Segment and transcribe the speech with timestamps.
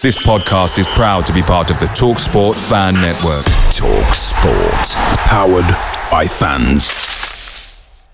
[0.00, 3.44] This podcast is proud to be part of the TalkSport Fan Network.
[3.74, 4.94] TalkSport,
[5.26, 5.66] powered
[6.08, 8.08] by fans.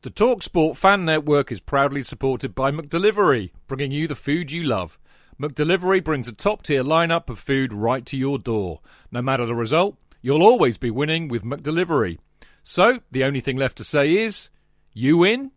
[0.00, 4.98] The TalkSport Fan Network is proudly supported by McDelivery, bringing you the food you love.
[5.38, 8.80] McDelivery brings a top-tier lineup of food right to your door.
[9.12, 12.16] No matter the result, you'll always be winning with McDelivery.
[12.62, 14.48] So, the only thing left to say is,
[14.94, 15.50] you win.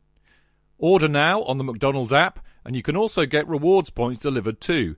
[0.77, 4.97] Order now on the McDonald's app, and you can also get rewards points delivered too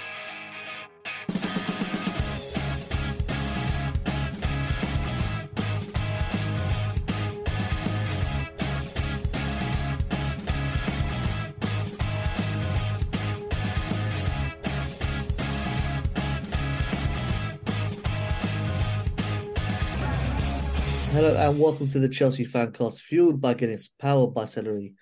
[21.13, 24.93] Hello and welcome to the Chelsea Fancast, fueled by Guinness, powered by Celery.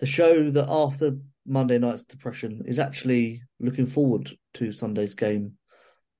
[0.00, 5.58] The show that after Monday night's depression is actually looking forward to Sunday's game,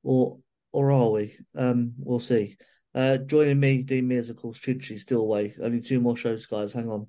[0.03, 0.37] or
[0.71, 1.39] or are we?
[1.57, 2.59] Um, we'll see.
[2.95, 5.55] Uh, joining me, Dean Mears, of course, Chidgey's still away.
[5.63, 6.75] Only two more shows, guys.
[6.75, 7.07] Hang on.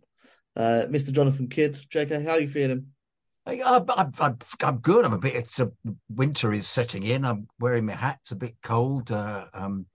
[0.56, 1.12] Uh, Mr.
[1.12, 2.86] Jonathan Kydd, JK, how are you feeling?
[3.46, 5.04] I, am I'm, I'm good.
[5.04, 5.36] I'm a bit.
[5.36, 5.74] It's a
[6.08, 7.26] winter is setting in.
[7.26, 8.20] I'm wearing my hat.
[8.22, 9.12] It's a bit cold.
[9.12, 9.88] Uh, um,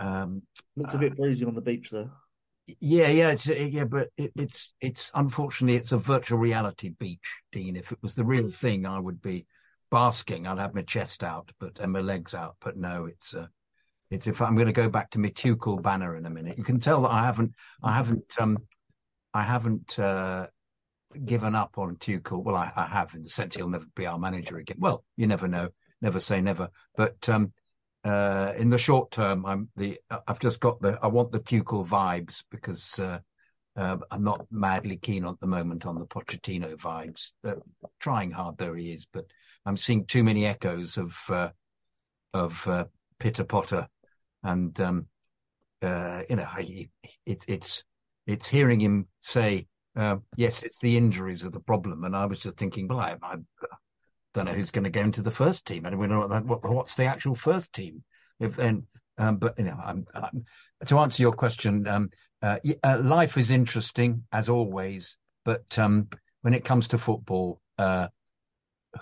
[0.00, 0.42] um,
[0.76, 2.10] Looks a bit breezy on the beach there.
[2.80, 7.76] Yeah, yeah, it's yeah, but it, it's it's unfortunately it's a virtual reality beach, Dean.
[7.76, 9.46] If it was the real thing, I would be
[9.90, 10.46] basking.
[10.46, 12.56] I'd have my chest out, but and my legs out.
[12.60, 13.48] But no, it's uh,
[14.10, 16.58] it's if I'm going to go back to my Tuchel banner in a minute.
[16.58, 18.58] You can tell that I haven't, I haven't, um,
[19.34, 20.46] I haven't uh,
[21.24, 22.44] given up on Tuchel.
[22.44, 24.78] Well, I, I have in the sense he'll never be our manager again.
[24.78, 25.70] Well, you never know.
[26.02, 26.70] Never say never.
[26.96, 27.52] But um,
[28.04, 31.86] uh, in the short term, I'm the I've just got the I want the Tuchel
[31.86, 33.18] vibes because uh,
[33.76, 37.32] uh, I'm not madly keen at the moment on the Pochettino vibes.
[37.44, 37.56] Uh,
[37.98, 39.26] trying hard though he is, but
[39.66, 41.50] I'm seeing too many echoes of uh,
[42.32, 42.86] of uh,
[43.18, 43.86] Pitter Potter,
[44.42, 45.06] and um,
[45.82, 46.88] you know I,
[47.26, 47.84] it, it's
[48.26, 49.66] it's hearing him say.
[50.36, 53.36] yes, it's the injuries are the problem, and I was just thinking, well, I, I
[54.34, 55.86] don't know who's going to go into the first team.
[55.86, 58.04] I don't know what, what's the actual first team.
[58.38, 58.86] If then,
[59.18, 60.44] um, but you know, I'm, I'm,
[60.86, 62.10] to answer your question, um,
[62.42, 66.08] uh, uh, life is interesting as always, but um,
[66.42, 68.08] when it comes to football, uh,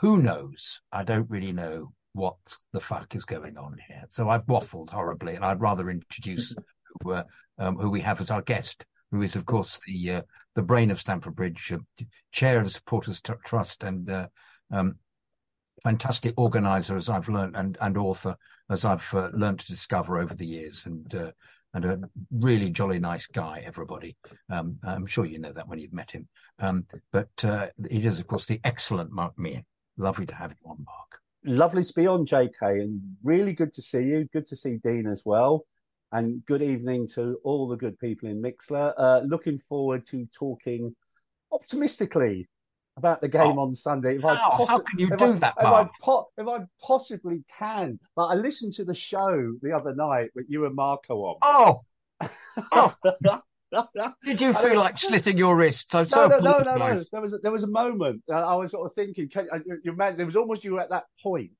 [0.01, 0.81] who knows?
[0.93, 2.37] I don't really know what
[2.73, 4.05] the fuck is going on here.
[4.11, 6.55] So I've waffled horribly, and I'd rather introduce
[7.03, 7.25] who, uh,
[7.59, 10.23] um, who we have as our guest, who is, of course, the uh,
[10.55, 14.29] the brain of Stamford Bridge, uh, chair of the Supporters Trust, and
[14.71, 14.97] um,
[15.83, 18.37] fantastic organizer as I've learned and, and author
[18.71, 21.31] as I've uh, learned to discover over the years and uh,
[21.75, 22.01] and a
[22.31, 24.17] really jolly nice guy everybody.
[24.51, 26.29] Um, I'm sure you know that when you've met him.
[26.59, 29.65] Um, but uh, it is of course the excellent Mark Meehan.
[29.97, 31.21] Lovely to have you on Mark.
[31.45, 34.29] Lovely to be on JK and really good to see you.
[34.33, 35.65] Good to see Dean as well.
[36.11, 38.95] And good evening to all the good people in Mixlr.
[38.97, 40.95] uh, looking forward to talking
[41.53, 42.49] optimistically
[42.99, 44.17] about the game oh, on Sunday.
[44.17, 46.59] If how, I possi- how can you do I, that, if I, po- if I,
[46.83, 47.99] possibly can.
[48.17, 51.37] But I listened to the show the other night with you and Marco on.
[51.43, 51.83] Oh!
[52.73, 52.95] oh.
[54.25, 55.95] Did you feel like slitting your wrists?
[55.95, 58.55] I'm no, so no, no, no, no, There was a, there was a moment I
[58.55, 59.29] was sort of thinking.
[59.29, 61.51] Can, uh, you, man, there was almost you were at that point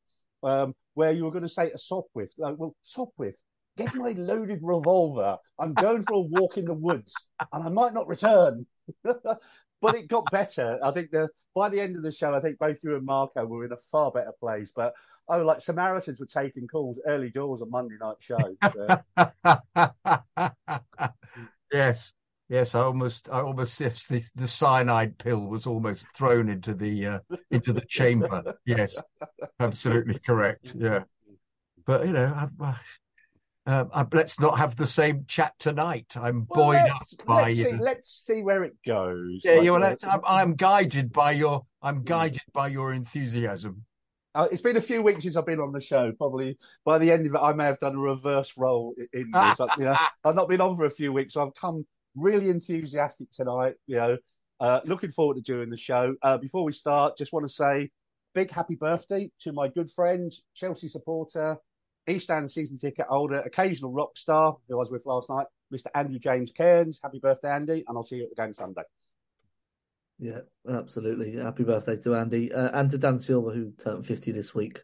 [0.43, 3.37] um, where you were going to say to Sopwith, like, "Well, Sopwith,
[3.77, 5.37] get my loaded revolver.
[5.59, 7.13] I'm going for a walk in the woods,
[7.53, 8.67] and I might not return."
[9.81, 10.79] but it got better.
[10.83, 13.45] I think the by the end of the show, I think both you and Marco
[13.45, 14.73] were in a far better place.
[14.75, 14.95] But
[15.29, 18.57] oh, like Samaritans were taking calls early doors on Monday night show.
[18.73, 18.89] So.
[21.73, 22.13] yes,
[22.49, 22.75] yes.
[22.75, 27.19] I almost, I almost the, the cyanide pill was almost thrown into the uh,
[27.51, 28.55] into the chamber.
[28.67, 28.97] Yes,
[29.61, 30.73] absolutely correct.
[30.75, 31.05] Yeah.
[31.87, 32.77] but you know, I've,
[33.69, 36.07] uh, uh, let's not have the same chat tonight.
[36.17, 37.65] I'm Well, buoyed up by let's, you.
[37.65, 39.43] see, let's see where it goes.
[39.45, 39.73] Yeah, Like, you.
[39.75, 41.67] Well, uh, let's, I'm, I'm guided by your.
[41.83, 43.85] I'm guided by your enthusiasm.
[44.35, 46.13] Uh, it's been a few weeks since I've been on the show.
[46.13, 49.35] Probably by the end of it, I may have done a reverse role in this.
[49.61, 51.87] I- you know, I've not been on for a few weeks, so I've come
[52.17, 53.75] really enthusiastic tonight.
[53.87, 54.17] You know,
[54.61, 56.15] uh, looking forward to doing the show.
[56.23, 57.91] Uh, before we start, just want to say
[58.35, 61.59] big happy birthday to my good friend, Chelsea supporter,
[62.09, 65.87] East End season ticket holder, occasional rock star who I was with last night, Mr.
[65.95, 66.99] Andrew James Cairns.
[67.03, 68.83] Happy birthday, Andy, and I'll see you at the game Sunday.
[70.19, 71.37] Yeah, absolutely.
[71.37, 74.81] Happy birthday to Andy uh, and to Dan Silver, who turned 50 this week.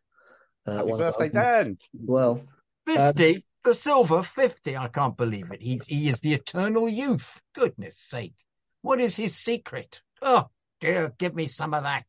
[0.67, 1.79] Uh, Happy birthday, Dan.
[1.93, 2.41] Well,
[2.87, 4.77] Fifty, the silver fifty.
[4.77, 5.63] I can't believe it.
[5.63, 7.41] He's he is the eternal youth.
[7.55, 8.35] Goodness sake,
[8.83, 10.03] what is his secret?
[10.21, 10.51] Oh
[10.81, 12.05] dear, give me some of that.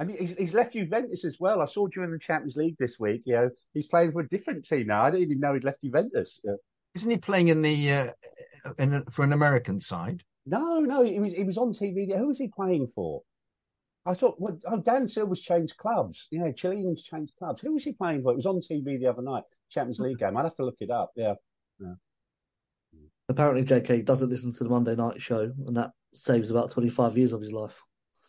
[0.00, 1.60] And he's, he's left Juventus as well.
[1.60, 3.22] I saw during the Champions League this week.
[3.26, 5.04] You know, he's playing for a different team now.
[5.04, 6.40] I didn't even know he'd left Juventus.
[6.42, 6.54] Yeah.
[6.94, 8.12] Isn't he playing in the uh,
[8.78, 10.24] in a, for an American side?
[10.46, 12.16] No, no, he was he was on TV.
[12.16, 13.20] Who was he playing for?
[14.06, 16.26] I thought, well, oh, Dan Silver's changed clubs.
[16.30, 17.60] You know, Chileans changed clubs.
[17.60, 18.32] Who was he playing for?
[18.32, 20.34] It was on TV the other night, Champions League game.
[20.34, 21.12] I'll have to look it up.
[21.14, 21.34] Yeah.
[23.28, 27.34] apparently JK doesn't listen to the Monday night show, and that saves about 25 years
[27.34, 27.82] of his life.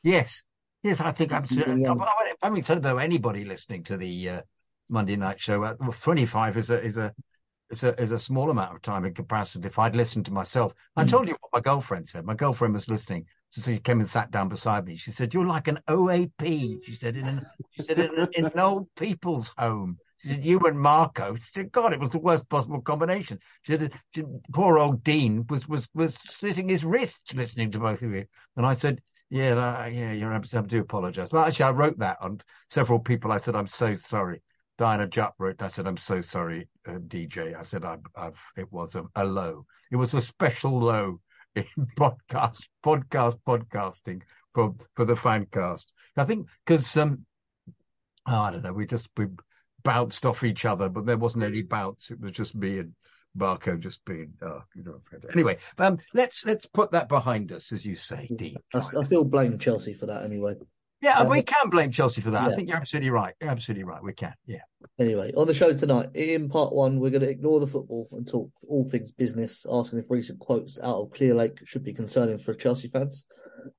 [0.04, 0.44] Yes,
[0.84, 1.82] yes, I think absolutely.
[1.82, 2.50] Yeah.
[2.50, 4.42] Mean, so though anybody listening to the uh,
[4.90, 7.14] Monday night show, uh, well, twenty-five is a is a
[7.70, 9.64] is a is a small amount of time in comparison.
[9.64, 12.26] If I'd listened to myself, I told you what my girlfriend said.
[12.26, 14.98] My girlfriend was listening, so she came and sat down beside me.
[14.98, 18.60] She said, "You're like an OAP." She said, "In an, she said in, in an
[18.60, 22.48] old people's home." She said, "You and Marco." She said, "God, it was the worst
[22.50, 27.72] possible combination." She said, she, "Poor old Dean was was was slitting his wrists listening
[27.72, 28.26] to both of you."
[28.56, 29.02] And I said,
[29.32, 30.68] "Yeah, yeah, you're absolutely.
[30.68, 31.30] I do apologise.
[31.32, 33.32] Well, actually, I wrote that on several people.
[33.32, 34.42] I said, "I'm so sorry."
[34.78, 35.62] Diana Jupp wrote.
[35.62, 39.24] I said, "I'm so sorry, uh, DJ." I said, I've, "I've." It was a, a
[39.24, 39.66] low.
[39.92, 41.22] It was a special low
[41.56, 41.66] in
[41.98, 44.22] podcast, podcast, podcasting
[44.54, 45.94] for for the fan cast.
[46.18, 47.26] I think because um,
[48.28, 48.74] oh, I don't know.
[48.74, 49.28] We just we
[49.82, 52.12] bounced off each other, but there wasn't any bounce.
[52.12, 52.94] It was just me and
[53.36, 54.34] Marco just being.
[54.42, 55.02] Oh, you know.
[55.34, 58.58] Anyway, um, let's let's put that behind us, as you say, Dean.
[58.74, 60.56] I, I still blame Chelsea for that anyway.
[61.02, 62.44] Yeah, Um, we can blame Chelsea for that.
[62.44, 63.34] I think you're absolutely right.
[63.42, 64.04] You're absolutely right.
[64.04, 64.36] We can.
[64.46, 64.62] Yeah.
[65.00, 68.28] Anyway, on the show tonight, in part one, we're going to ignore the football and
[68.28, 72.54] talk all things business, asking if recent quotes out of Clearlake should be concerning for
[72.54, 73.26] Chelsea fans.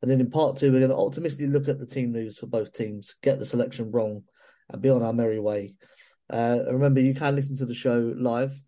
[0.02, 2.46] And then in part two, we're going to optimistically look at the team news for
[2.46, 4.25] both teams, get the selection wrong,
[4.70, 5.75] and be on our merry way.
[6.28, 8.60] Uh, remember, you can listen to the show live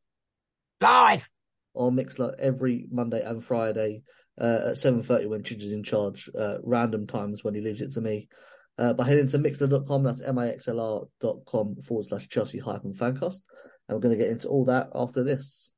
[0.84, 1.26] Live.
[1.72, 4.02] on Mixlr every Monday and Friday
[4.38, 7.92] uh, at 7.30 when Chidge is in charge, uh, random times when he leaves it
[7.92, 8.28] to me.
[8.76, 13.40] Uh, by heading to mixler.com, that's mixlr.com forward slash Chelsea hyphen fancast.
[13.88, 15.70] And we're going to get into all that after this.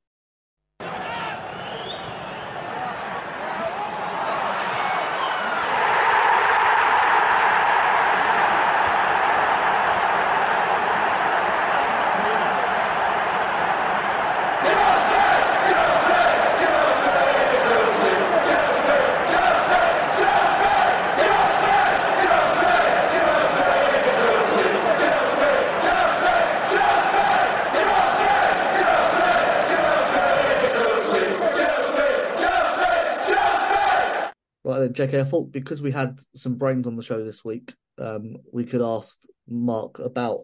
[34.97, 38.65] JK, I thought because we had some brains on the show this week, um, we
[38.65, 40.41] could ask Mark about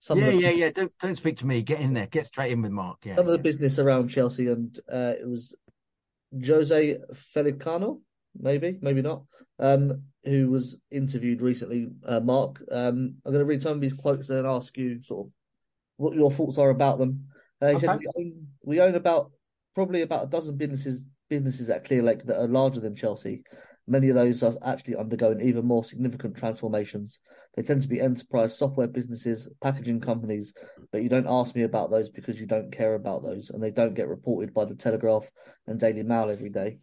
[0.00, 0.70] some yeah, of the yeah, yeah.
[0.70, 1.62] Don't don't speak to me.
[1.62, 2.06] Get in there.
[2.06, 2.98] Get straight in with Mark.
[3.04, 3.16] Yeah.
[3.16, 5.56] some of the business around Chelsea, and uh, it was
[6.46, 8.00] Jose Feliciano,
[8.38, 9.22] maybe, maybe not,
[9.58, 11.88] um, who was interviewed recently.
[12.06, 15.02] Uh, Mark, um, I'm going to read some of his quotes and then ask you
[15.02, 15.32] sort of
[15.96, 17.26] what your thoughts are about them.
[17.60, 19.32] Uh, he said we own, we own about
[19.74, 23.42] probably about a dozen businesses businesses at Clearlake that are larger than Chelsea.
[23.88, 27.20] Many of those are actually undergoing even more significant transformations.
[27.56, 30.52] They tend to be enterprise software businesses, packaging companies,
[30.92, 33.70] but you don't ask me about those because you don't care about those, and they
[33.70, 35.30] don't get reported by the Telegraph
[35.66, 36.80] and Daily Mail every day.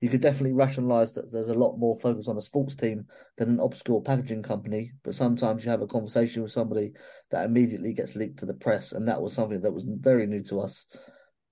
[0.00, 3.06] You could definitely rationalise that there's a lot more focus on a sports team
[3.36, 6.90] than an obscure packaging company, but sometimes you have a conversation with somebody
[7.30, 10.42] that immediately gets leaked to the press, and that was something that was very new
[10.42, 10.86] to us.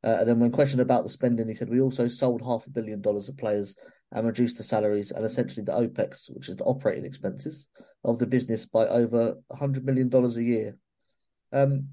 [0.02, 2.70] Uh, and then, when questioned about the spending, he said, We also sold half a
[2.70, 3.74] billion dollars of players
[4.12, 7.66] and reduced the salaries and essentially the OPEX, which is the operating expenses
[8.04, 10.76] of the business, by over $100 million a year.
[11.52, 11.88] Um,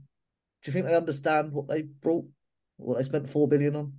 [0.63, 2.25] do you think they understand what they brought,
[2.77, 3.93] what they spent 4 billion on?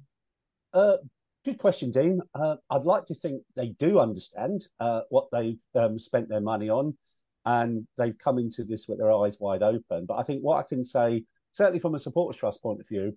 [0.72, 0.96] Uh,
[1.44, 2.20] good question, Dean.
[2.34, 6.70] Uh, I'd like to think they do understand uh, what they've um, spent their money
[6.70, 6.96] on.
[7.44, 10.04] and they've come into this with their eyes wide open.
[10.06, 13.16] But I think what I can say, certainly from a supporters trust point of view,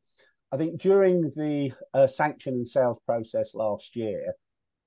[0.52, 4.34] I think during the uh, sanction and sales process last year,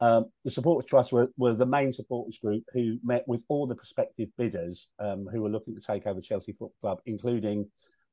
[0.00, 3.74] um, the supporters trust were, were, the main supporters group who met with all the
[3.74, 7.70] prospective bidders um, who were looking to take over Chelsea Football Club, including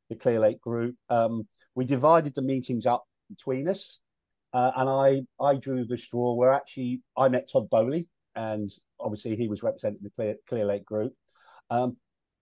[0.10, 0.96] the Clearlake Group.
[1.10, 4.00] Um, we divided the meetings up between us,
[4.54, 9.36] uh, and I I drew the straw where actually I met Todd Boehly, and obviously
[9.36, 11.14] he was representing the Clear, Clearlake Group.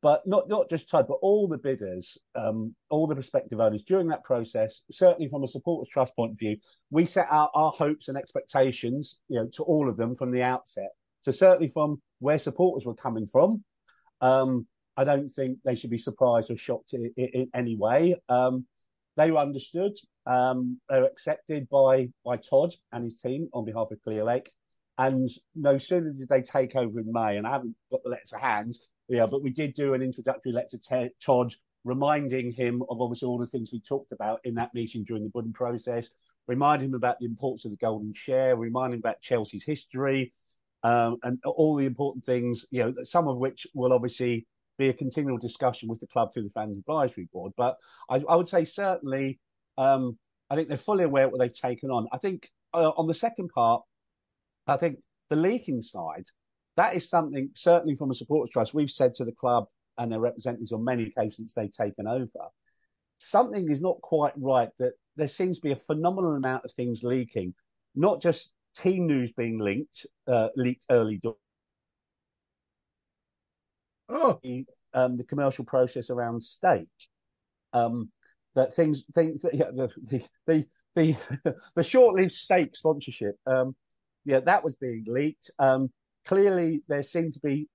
[0.01, 4.07] But not not just Todd, but all the bidders, um, all the prospective owners during
[4.07, 4.81] that process.
[4.91, 6.55] Certainly, from a supporters trust point of view,
[6.89, 10.41] we set out our hopes and expectations, you know, to all of them from the
[10.41, 10.89] outset.
[11.21, 13.63] So certainly from where supporters were coming from,
[14.21, 18.15] um, I don't think they should be surprised or shocked in, in, in any way.
[18.29, 18.65] Um,
[19.17, 19.93] they were understood.
[20.25, 24.47] Um, they were accepted by by Todd and his team on behalf of Clearlake.
[24.97, 28.27] And no sooner did they take over in May, and I haven't got the letter
[28.29, 28.77] to hand,
[29.09, 33.37] yeah, but we did do an introductory letter to Todd, reminding him of obviously all
[33.37, 36.07] the things we talked about in that meeting during the bidding process,
[36.47, 40.33] remind him about the importance of the golden share, remind him about Chelsea's history,
[40.83, 44.45] um, and all the important things, you know, some of which will obviously
[44.77, 47.51] be a continual discussion with the club through the fans advisory board.
[47.57, 47.77] But
[48.09, 49.39] I, I would say certainly,
[49.77, 50.17] um,
[50.49, 52.07] I think they're fully aware what they've taken on.
[52.13, 53.83] I think uh, on the second part,
[54.67, 54.99] I think
[55.29, 56.25] the leaking side,
[56.79, 59.65] that is something certainly from a supporters trust we've said to the club
[59.97, 62.47] and their representatives on many occasions since they've taken over.
[63.17, 64.69] Something is not quite right.
[64.79, 67.53] That there seems to be a phenomenal amount of things leaking,
[67.95, 71.19] not just team news being leaked, uh, leaked early.
[74.07, 76.87] Oh, the, um, the commercial process around stake.
[77.73, 78.09] Um,
[78.55, 81.17] that things, things, yeah, the the the the,
[81.75, 83.35] the short-lived stake sponsorship.
[83.45, 83.75] Um,
[84.23, 85.51] yeah, that was being leaked.
[85.59, 85.91] Um,
[86.25, 87.67] clearly there seem to be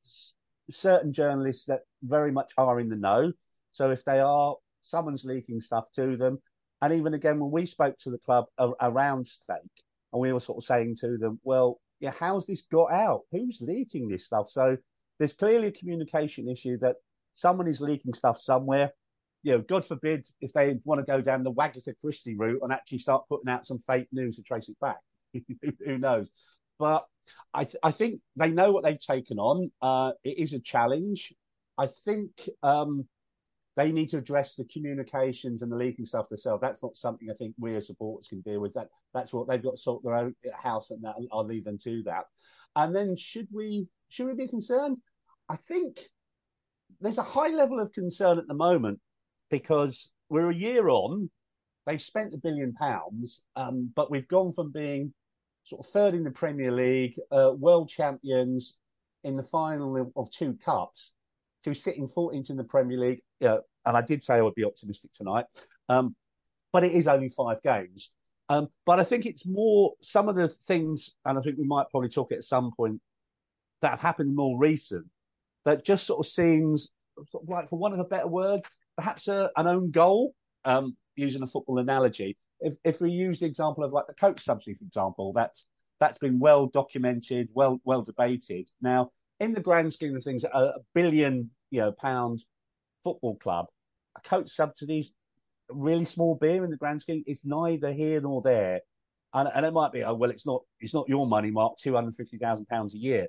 [0.70, 3.32] certain journalists that very much are in the know.
[3.72, 6.38] So if they are, someone's leaking stuff to them.
[6.82, 8.46] And even again, when we spoke to the club
[8.80, 9.82] around stake,
[10.12, 13.22] and we were sort of saying to them, well, yeah, how's this got out?
[13.32, 14.48] Who's leaking this stuff?
[14.48, 14.76] So
[15.18, 16.96] there's clearly a communication issue that
[17.32, 18.92] someone is leaking stuff somewhere.
[19.42, 22.72] You know, God forbid if they want to go down the Wagatha Christie route and
[22.72, 24.98] actually start putting out some fake news to trace it back.
[25.84, 26.28] Who knows?
[26.78, 27.04] But
[27.52, 29.70] I, th- I think they know what they've taken on.
[29.80, 31.32] Uh, it is a challenge.
[31.78, 32.30] I think
[32.62, 33.06] um,
[33.76, 36.60] they need to address the communications and the leaking stuff themselves.
[36.60, 38.74] That's not something I think we as supporters can deal with.
[38.74, 41.14] That that's what they've got to sort their own house and that.
[41.32, 42.24] I'll leave them to that.
[42.76, 44.98] And then should we should we be concerned?
[45.48, 45.98] I think
[47.00, 49.00] there's a high level of concern at the moment
[49.50, 51.30] because we're a year on.
[51.86, 55.12] They've spent a billion pounds, um, but we've gone from being
[55.64, 58.74] sort of third in the Premier League, uh, world champions
[59.22, 61.12] in the final of two cups,
[61.64, 63.22] to sitting 14th in the Premier League.
[63.40, 65.46] Yeah, and I did say I would be optimistic tonight,
[65.88, 66.14] um,
[66.72, 68.10] but it is only five games.
[68.50, 71.88] Um, but I think it's more some of the things, and I think we might
[71.90, 73.00] probably talk at some point
[73.80, 75.06] that have happened more recent
[75.64, 76.90] that just sort of seems
[77.30, 78.60] sort of like, for one of a better word,
[78.96, 83.46] perhaps a, an own goal, um, using a football analogy, if, if we use the
[83.46, 85.64] example of like the coach subsidy, for example, that's
[86.00, 88.68] that's been well documented, well well debated.
[88.80, 92.42] Now, in the grand scheme of things, a, billion you know pound
[93.04, 93.66] football club,
[94.16, 95.12] a coach subsidies
[95.70, 97.24] really small beer in the grand scheme.
[97.26, 98.80] It's neither here nor there.
[99.32, 101.94] And, and it might be, oh well, it's not it's not your money, Mark, two
[101.94, 103.26] hundred fifty thousand pounds a year.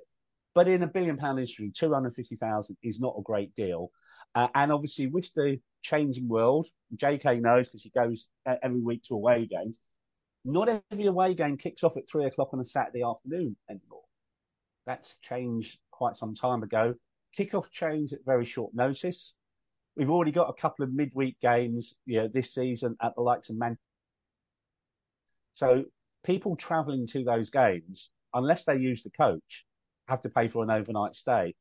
[0.54, 3.90] But in a billion pound industry, two hundred fifty thousand is not a great deal.
[4.36, 8.28] Uh, and obviously, with the changing world, JK knows because he goes
[8.62, 9.78] every week to away games.
[10.44, 14.04] Not every away game kicks off at three o'clock on a Saturday afternoon anymore.
[14.84, 16.94] That's changed quite some time ago.
[17.36, 19.32] Kickoff changed at very short notice.
[19.96, 23.48] We've already got a couple of midweek games, you know, this season at the likes
[23.48, 23.78] of Man.
[25.54, 25.86] So
[26.24, 29.64] people travelling to those games, unless they use the coach,
[30.08, 31.54] have to pay for an overnight stay.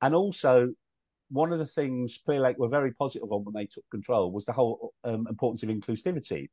[0.00, 0.72] And also,
[1.32, 4.52] one of the things Clearlake were very positive on when they took control was the
[4.52, 6.48] whole um, importance of inclusivity.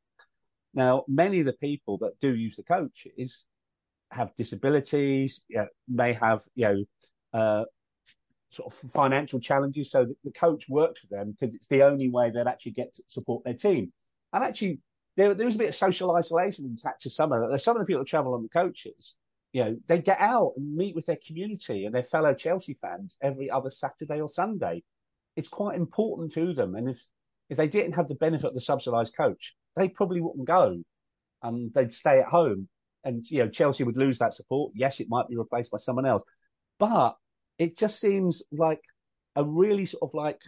[0.74, 3.46] Now, many of the people that do use the coaches
[4.12, 7.66] have disabilities, you know, may have, you know, uh,
[8.52, 9.92] sort of financial challenges.
[9.92, 13.04] So the coach works with them because it's the only way they'd actually get to
[13.08, 13.92] support their team.
[14.32, 14.80] And actually,
[15.18, 17.48] there, there was a bit of social isolation attached to some of that.
[17.50, 19.16] There's some of the people that travel on the coaches
[19.52, 23.18] you know, they get out and meet with their community and their fellow Chelsea fans
[23.22, 24.84] every other Saturday or Sunday.
[25.36, 26.76] It's quite important to them.
[26.76, 27.04] And if,
[27.50, 30.78] if they didn't have the benefit of the subsidised coach, they probably wouldn't go
[31.42, 32.68] and they'd stay at home.
[33.04, 34.74] And, you know, Chelsea would lose that support.
[34.76, 36.22] Yes, it might be replaced by someone else.
[36.78, 37.16] But
[37.58, 38.82] it just seems like
[39.36, 40.40] a really sort of like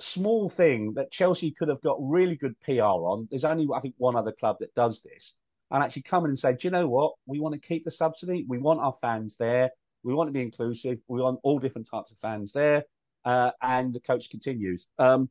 [0.00, 3.28] small thing that Chelsea could have got really good PR on.
[3.30, 5.34] There's only, I think, one other club that does this.
[5.74, 7.14] And actually come in and say, do you know what?
[7.26, 8.46] We want to keep the subsidy.
[8.48, 9.70] We want our fans there.
[10.04, 10.98] We want to be inclusive.
[11.08, 12.84] We want all different types of fans there.
[13.24, 14.86] Uh, and the coach continues.
[15.00, 15.28] Um,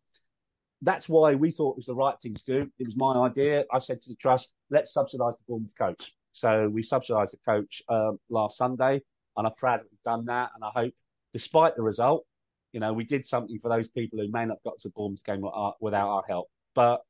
[0.81, 2.69] that's why we thought it was the right thing to do.
[2.77, 3.63] It was my idea.
[3.71, 6.11] I said to the trust, let's subsidise the Bournemouth coach.
[6.33, 9.01] So we subsidised the coach um, last Sunday,
[9.37, 10.49] and I'm proud that we've done that.
[10.55, 10.93] And I hope,
[11.31, 12.25] despite the result,
[12.73, 15.45] you know, we did something for those people who may not got to Bournemouth game
[15.79, 16.49] without our help.
[16.75, 17.01] But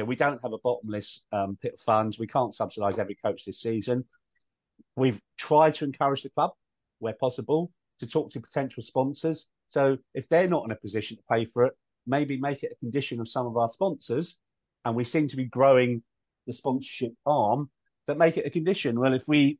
[0.00, 2.18] know, we don't have a bottomless um, pit of funds.
[2.18, 4.04] We can't subsidise every coach this season.
[4.96, 6.52] We've tried to encourage the club
[6.98, 7.70] where possible
[8.00, 9.46] to talk to potential sponsors.
[9.68, 11.74] So if they're not in a position to pay for it,
[12.06, 14.36] maybe make it a condition of some of our sponsors.
[14.84, 16.02] And we seem to be growing
[16.46, 17.70] the sponsorship arm
[18.06, 18.98] that make it a condition.
[18.98, 19.58] Well, if we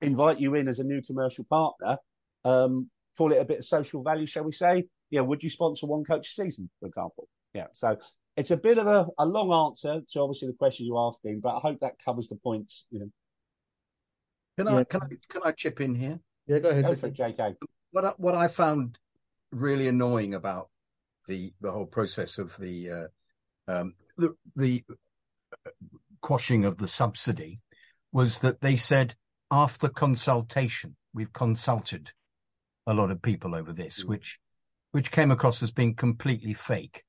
[0.00, 1.98] invite you in as a new commercial partner,
[2.44, 4.84] um, call it a bit of social value, shall we say?
[5.10, 7.28] Yeah, would you sponsor one coach a season, for example?
[7.54, 7.66] Yeah.
[7.72, 7.96] So
[8.36, 11.40] it's a bit of a, a long answer to obviously the question you asked, Dean,
[11.40, 12.86] but I hope that covers the points.
[12.90, 13.10] You know.
[14.58, 16.18] Can I can I can I chip in here?
[16.46, 16.84] Yeah, go ahead.
[16.84, 17.56] Go for it, JK.
[17.90, 18.98] What I, what I found
[19.50, 20.70] really annoying about
[21.26, 22.90] the the whole process of the
[23.68, 24.84] uh, um, the the
[26.20, 27.60] quashing of the subsidy
[28.12, 29.14] was that they said
[29.50, 32.12] after consultation, we've consulted
[32.86, 34.08] a lot of people over this, mm.
[34.08, 34.38] which
[34.90, 37.04] which came across as being completely fake,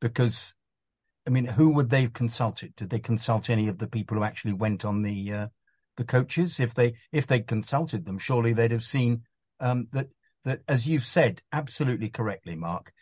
[0.00, 0.54] because
[1.26, 2.74] I mean, who would they have consulted?
[2.76, 5.46] Did they consult any of the people who actually went on the uh,
[5.96, 6.60] the coaches?
[6.60, 9.22] If they if they consulted them, surely they'd have seen
[9.60, 10.08] um, that
[10.44, 12.92] that as you've said absolutely correctly, Mark.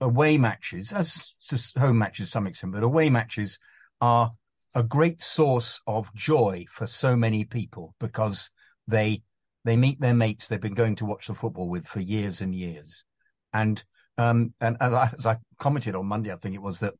[0.00, 1.34] Away matches, as
[1.76, 3.58] home matches, some extent, but away matches
[4.00, 4.32] are
[4.74, 8.50] a great source of joy for so many people because
[8.86, 9.22] they
[9.64, 12.54] they meet their mates they've been going to watch the football with for years and
[12.54, 13.04] years.
[13.52, 13.82] And
[14.18, 16.94] um, and as I, as I commented on Monday, I think it was that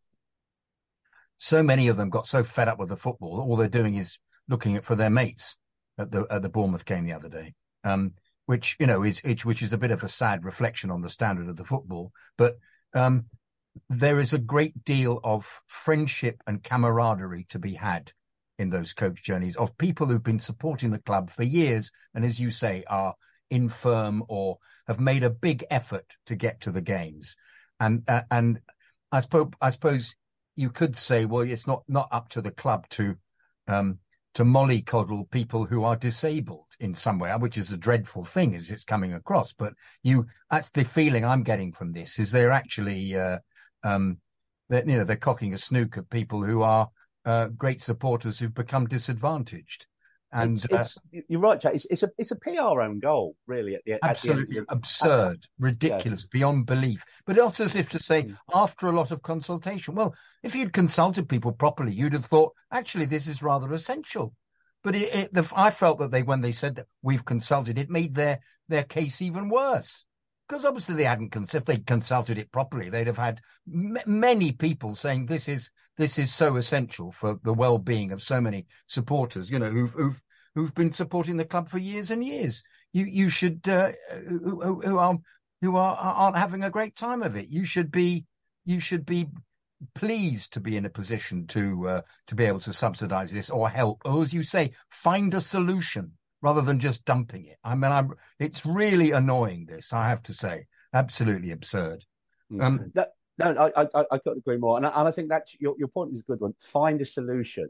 [1.42, 4.20] so many of them got so fed up with the football, all they're doing is
[4.48, 5.56] looking at for their mates
[5.98, 7.54] at the at the Bournemouth game the other day.
[7.82, 8.12] Um,
[8.46, 11.48] which you know is which is a bit of a sad reflection on the standard
[11.48, 12.12] of the football.
[12.38, 12.58] But
[12.94, 13.24] um,
[13.88, 18.12] there is a great deal of friendship and camaraderie to be had
[18.56, 22.38] in those coach journeys of people who've been supporting the club for years and, as
[22.38, 23.16] you say, are
[23.50, 27.34] infirm or have made a big effort to get to the games.
[27.80, 28.60] And uh, and
[29.10, 30.14] I suppose I suppose
[30.56, 33.16] you could say, well, it's not not up to the club to
[33.68, 33.98] um,
[34.34, 38.70] to mollycoddle people who are disabled in some way, which is a dreadful thing as
[38.70, 39.52] it's coming across.
[39.52, 43.38] But you, that's the feeling I'm getting from this: is they're actually, uh,
[43.82, 44.18] um,
[44.68, 46.88] that you know, they're cocking a snook at people who are
[47.24, 49.86] uh, great supporters who've become disadvantaged.
[50.32, 51.74] And it's, it's, uh, you're right, Jack.
[51.74, 53.74] It's, it's, a it's a PR own goal, really.
[53.74, 56.28] At the absolutely at the absurd, ridiculous, yeah.
[56.32, 57.04] beyond belief.
[57.26, 58.36] But it's as if to say, mm.
[58.54, 63.04] after a lot of consultation, well, if you'd consulted people properly, you'd have thought, actually,
[63.04, 64.34] this is rather essential.
[64.82, 67.90] But it, it, the, I felt that they, when they said that we've consulted, it
[67.90, 70.06] made their their case even worse
[70.52, 74.94] because obviously they hadn't if they'd consulted it properly they'd have had m- many people
[74.94, 79.58] saying this is this is so essential for the well-being of so many supporters you
[79.58, 80.22] know who've who've,
[80.54, 82.62] who've been supporting the club for years and years.
[82.92, 83.92] You you should uh,
[84.28, 85.18] who, who, are
[85.60, 87.48] who are aren't having a great time of it.
[87.48, 88.26] You should be
[88.64, 89.28] you should be
[89.94, 93.68] pleased to be in a position to uh, to be able to subsidize this or
[93.68, 97.56] help or as you say find a solution rather than just dumping it.
[97.64, 99.66] I mean, I'm, it's really annoying.
[99.66, 102.04] This I have to say, absolutely absurd.
[102.52, 102.62] Mm.
[102.62, 103.06] Um, no,
[103.38, 104.76] no, I, I, I couldn't agree more.
[104.76, 106.54] And I, and I think that your, your point is a good one.
[106.60, 107.68] Find a solution.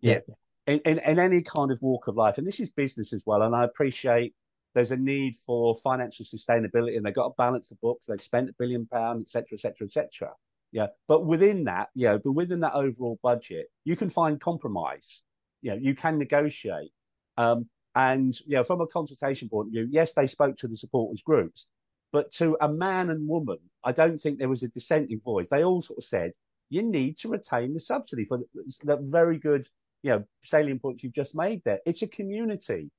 [0.00, 0.20] Yeah.
[0.66, 3.42] In, in, in any kind of walk of life, and this is business as well.
[3.42, 4.34] And I appreciate
[4.74, 8.06] there's a need for financial sustainability, and they've got to balance the books.
[8.06, 10.32] They've spent a billion pounds, etc., etc., etc.
[10.72, 15.22] Yeah, but within that, you know, but within that overall budget, you can find compromise.
[15.62, 16.92] You know, you can negotiate.
[17.36, 20.76] Um, and you know, from a consultation point of view, yes, they spoke to the
[20.76, 21.66] supporters groups,
[22.12, 25.48] but to a man and woman, I don't think there was a dissenting voice.
[25.48, 26.32] They all sort of said,
[26.68, 28.38] you need to retain the subsidy for
[28.84, 29.66] the, very good,
[30.02, 31.80] you know, salient points you've just made there.
[31.84, 32.90] It's a community.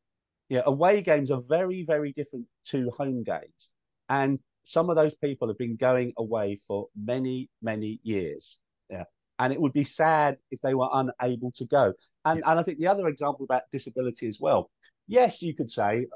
[0.49, 3.69] You know, away games are very, very different to home games.
[4.09, 8.57] And some of those people have been going away for many, many years.
[8.89, 9.05] Yeah.
[9.39, 11.93] And it would be sad if they were unable to go.
[12.25, 12.51] And, yeah.
[12.51, 14.69] and I think the other example about disability as well,
[15.11, 16.07] yes, you could say,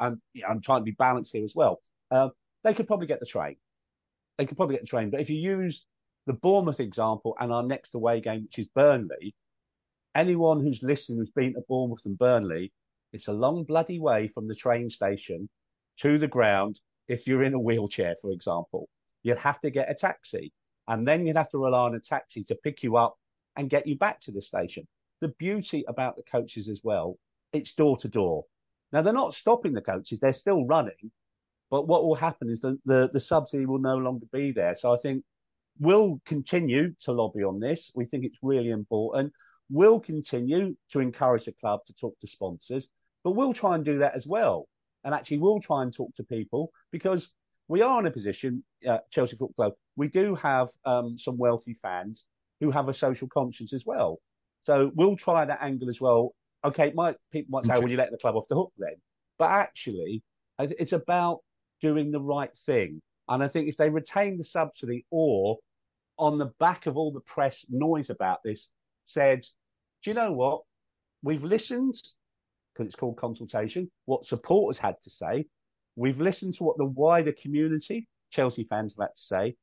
[0.00, 1.80] I'm, I'm trying to be balanced here as well.
[2.10, 2.28] Uh,
[2.62, 3.56] they could probably get the train.
[4.38, 5.10] They could probably get the train.
[5.10, 5.84] But if you use
[6.26, 9.34] the Bournemouth example and our next away game, which is Burnley,
[10.14, 12.72] anyone who's listening who's been to Bournemouth and Burnley,
[13.12, 15.48] it's a long bloody way from the train station
[16.00, 16.80] to the ground.
[17.08, 18.88] if you're in a wheelchair, for example,
[19.24, 20.52] you'd have to get a taxi.
[20.86, 23.16] And then you'd have to rely on a taxi to pick you up
[23.56, 24.86] and get you back to the station.
[25.20, 27.18] The beauty about the coaches as well,
[27.54, 28.44] it's door to door.
[28.92, 31.10] Now they're not stopping the coaches; they're still running.
[31.70, 34.76] But what will happen is that the, the subsidy will no longer be there.
[34.76, 35.24] So I think
[35.80, 37.90] we'll continue to lobby on this.
[37.94, 39.32] We think it's really important.
[39.70, 42.86] We'll continue to encourage the club to talk to sponsors,
[43.24, 44.68] but we'll try and do that as well.
[45.02, 47.28] And actually, we'll try and talk to people because
[47.68, 51.74] we are in a position, uh, Chelsea Football Club, we do have um, some wealthy
[51.74, 52.24] fans
[52.60, 54.20] who have a social conscience as well.
[54.60, 56.34] So we'll try that angle as well.
[56.64, 58.94] Okay, might, people might say, well, you let the club off the hook then.
[59.38, 60.22] But actually,
[60.58, 61.40] it's about
[61.82, 63.02] doing the right thing.
[63.28, 65.58] And I think if they retain the subsidy or
[66.18, 68.68] on the back of all the press noise about this,
[69.04, 69.40] said,
[70.02, 70.62] do you know what?
[71.22, 72.00] We've listened,
[72.72, 75.46] because it's called consultation, what supporters had to say.
[75.96, 79.56] We've listened to what the wider community, Chelsea fans, have had to say.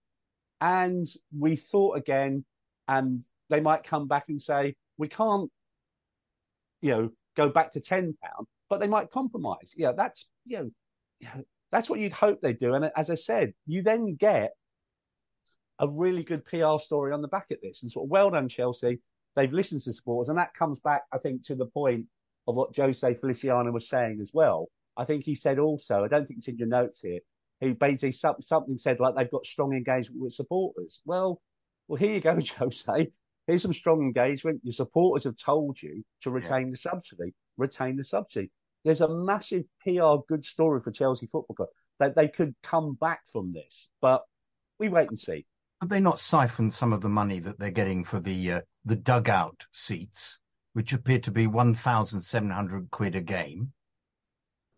[0.60, 2.46] And we thought again,
[2.88, 5.50] and they might come back and say, we can't,
[6.82, 8.14] you know, go back to £10,
[8.70, 9.72] but they might compromise.
[9.76, 10.72] Yeah, that's, you
[11.24, 12.74] know, that's what you'd hope they do.
[12.74, 14.52] And as I said, you then get
[15.80, 17.82] a really good PR story on the back of this.
[17.82, 19.00] And sort of well done, Chelsea.
[19.36, 20.30] They've listened to supporters.
[20.30, 22.06] And that comes back, I think, to the point
[22.48, 24.68] of what Jose Feliciano was saying as well.
[24.98, 27.20] I think he said also, I don't think it's in your notes here,
[27.62, 31.00] he basically something said like they've got strong engagement with supporters.
[31.06, 31.42] Well,
[31.88, 33.12] well, here you go, Jose.
[33.52, 34.62] Here's some strong engagement.
[34.64, 36.72] Your supporters have told you to retain yeah.
[36.72, 37.34] the subsidy.
[37.58, 38.50] Retain the subsidy.
[38.86, 43.20] There's a massive PR good story for Chelsea Football Club that they could come back
[43.34, 44.24] from this, but
[44.80, 45.46] we wait and see.
[45.82, 48.96] Have they not siphoned some of the money that they're getting for the uh, the
[48.96, 50.40] dugout seats,
[50.72, 53.74] which appear to be one thousand seven hundred quid a game?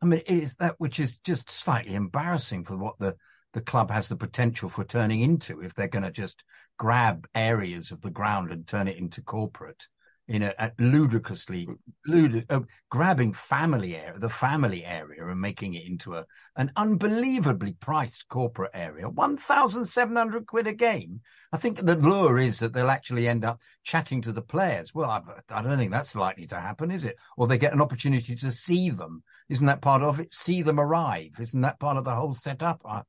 [0.02, 3.18] I mean, it is that which is just slightly embarrassing for what the
[3.54, 6.44] the club has the potential for turning into if they're going to just
[6.78, 9.88] grab areas of the ground and turn it into corporate
[10.30, 11.68] in a, a ludicrously
[12.08, 17.76] ludic, uh, grabbing family area, the family area, and making it into a an unbelievably
[17.82, 19.10] priced corporate area.
[19.10, 21.20] One thousand seven hundred quid a game.
[21.52, 24.94] I think the lure is that they'll actually end up chatting to the players.
[24.94, 25.22] Well, I,
[25.54, 27.18] I don't think that's likely to happen, is it?
[27.36, 29.24] Or they get an opportunity to see them.
[29.50, 30.32] Isn't that part of it?
[30.32, 31.32] See them arrive.
[31.38, 32.82] Isn't that part of the whole setup?
[32.86, 33.02] I,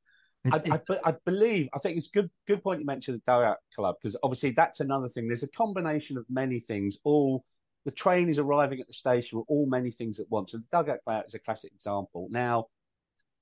[0.53, 3.97] I, I, I, believe, I think it's good good point you mentioned the Dugout Club
[4.01, 5.27] because obviously that's another thing.
[5.27, 6.99] There's a combination of many things.
[7.05, 7.45] All
[7.85, 10.55] the train is arriving at the station with all many things at once.
[10.55, 12.29] And the Dugout Club is a classic example.
[12.31, 12.67] Now,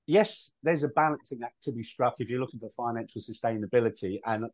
[0.05, 4.19] yes, there's a balancing act to be struck if you're looking for financial sustainability.
[4.25, 4.45] And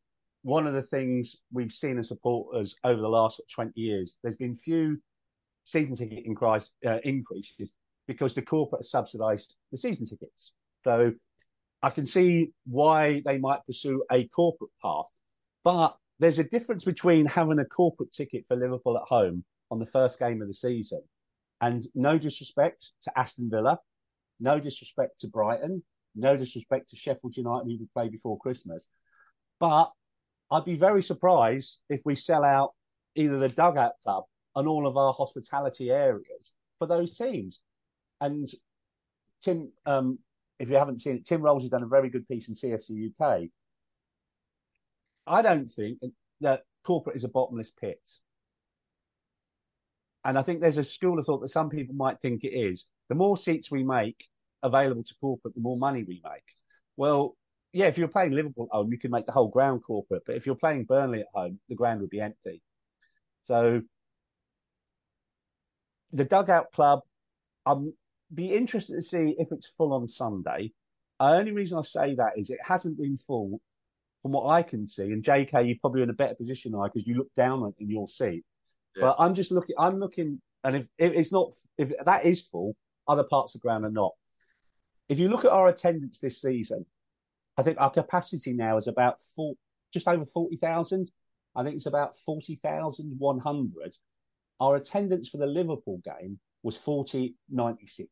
[0.43, 4.55] one of the things we've seen as supporters over the last 20 years, there's been
[4.55, 4.97] few
[5.65, 7.73] season ticket increase, uh, increases
[8.07, 10.53] because the corporate subsidised the season tickets.
[10.83, 11.13] So
[11.81, 15.05] I can see why they might pursue a corporate path,
[15.63, 19.85] but there's a difference between having a corporate ticket for Liverpool at home on the
[19.85, 21.01] first game of the season,
[21.61, 23.79] and no disrespect to Aston Villa,
[24.39, 25.83] no disrespect to Brighton,
[26.15, 28.87] no disrespect to Sheffield United who we play before Christmas,
[29.59, 29.91] but
[30.51, 32.73] I'd be very surprised if we sell out
[33.15, 34.23] either the dugout club
[34.55, 37.59] and all of our hospitality areas for those teams.
[38.19, 38.47] And
[39.41, 40.19] Tim um,
[40.59, 43.11] if you haven't seen it, Tim Rolls has done a very good piece in CFC
[43.11, 43.49] UK.
[45.25, 45.99] I don't think
[46.41, 48.01] that corporate is a bottomless pit.
[50.25, 52.85] And I think there's a school of thought that some people might think it is.
[53.07, 54.25] The more seats we make
[54.61, 56.43] available to corporate, the more money we make.
[56.97, 57.37] Well,
[57.71, 60.23] yeah, if you're playing Liverpool at home, you can make the whole ground corporate.
[60.25, 62.61] But if you're playing Burnley at home, the ground would be empty.
[63.43, 63.81] So
[66.11, 66.99] the dugout club,
[67.65, 67.93] I'm
[68.33, 70.71] be interested to see if it's full on Sunday.
[71.19, 73.59] The only reason I say that is it hasn't been full
[74.21, 75.03] from what I can see.
[75.03, 78.07] And JK, you're probably in a better position now because you look down in your
[78.07, 78.43] seat.
[78.95, 79.01] Yeah.
[79.01, 79.75] But I'm just looking.
[79.77, 82.75] I'm looking, and if, if it's not, if that is full,
[83.07, 84.13] other parts of the ground are not.
[85.07, 86.85] If you look at our attendance this season,
[87.57, 89.53] I think our capacity now is about four,
[89.93, 91.11] just over forty thousand.
[91.55, 93.93] I think it's about forty thousand one hundred.
[94.59, 98.07] Our attendance for the Liverpool game was 40.96.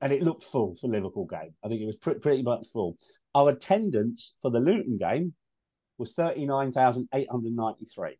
[0.00, 1.54] And it looked full for Liverpool game.
[1.64, 2.96] I think it was pr- pretty much full.
[3.34, 5.34] Our attendance for the Luton game
[5.98, 8.18] was 39,893.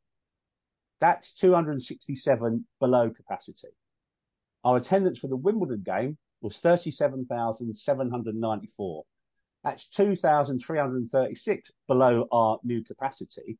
[1.01, 3.69] That's 267 below capacity.
[4.65, 9.05] Our attendance for the Wimbledon game was 37,794.
[9.63, 13.59] That's 2,336 below our new capacity.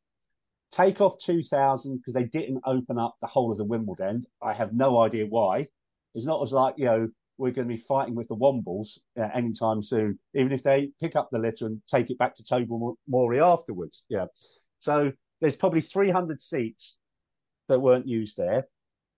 [0.73, 4.25] Take off 2000 because they didn't open up the whole of the Wimbledon.
[4.43, 5.69] I have no idea why.
[6.15, 9.29] It's not as like, you know, we're going to be fighting with the Wombles uh,
[9.35, 13.41] anytime soon, even if they pick up the litter and take it back to Tobermory
[13.41, 14.03] afterwards.
[14.09, 14.27] Yeah.
[14.79, 16.99] So there's probably 300 seats
[17.69, 18.67] that weren't used there.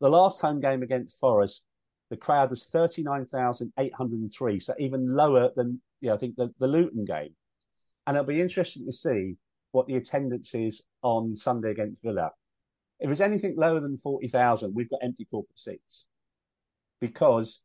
[0.01, 1.63] The last home game against Forest,
[2.11, 7.35] the crowd was 39,803, so even lower than, yeah, I think the, the Luton game.
[8.07, 9.37] And it'll be interesting to see
[9.73, 12.31] what the attendance is on Sunday against Villa.
[13.01, 16.05] If it's anything lower than 40,000, we've got empty corporate seats.
[17.01, 17.61] Because,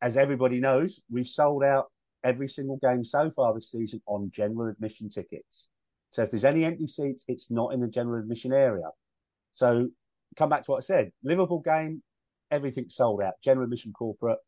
[0.00, 1.90] as everybody knows, we've sold out
[2.24, 5.68] every single game so far this season on general admission tickets.
[6.10, 8.88] So if there's any empty seats, it's not in the general admission area.
[9.52, 9.88] So
[10.36, 11.12] come back to what I said.
[11.22, 12.02] Liverpool game,
[12.50, 13.34] everything's sold out.
[13.42, 14.38] General admission corporate.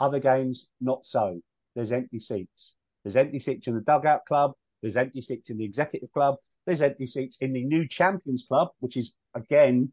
[0.00, 1.40] Other games, not so.
[1.74, 2.74] There's empty seats.
[3.02, 4.52] There's empty seats in the dugout club.
[4.82, 6.36] There's empty seats in the executive club.
[6.66, 9.92] There's empty seats in the new champions club, which is again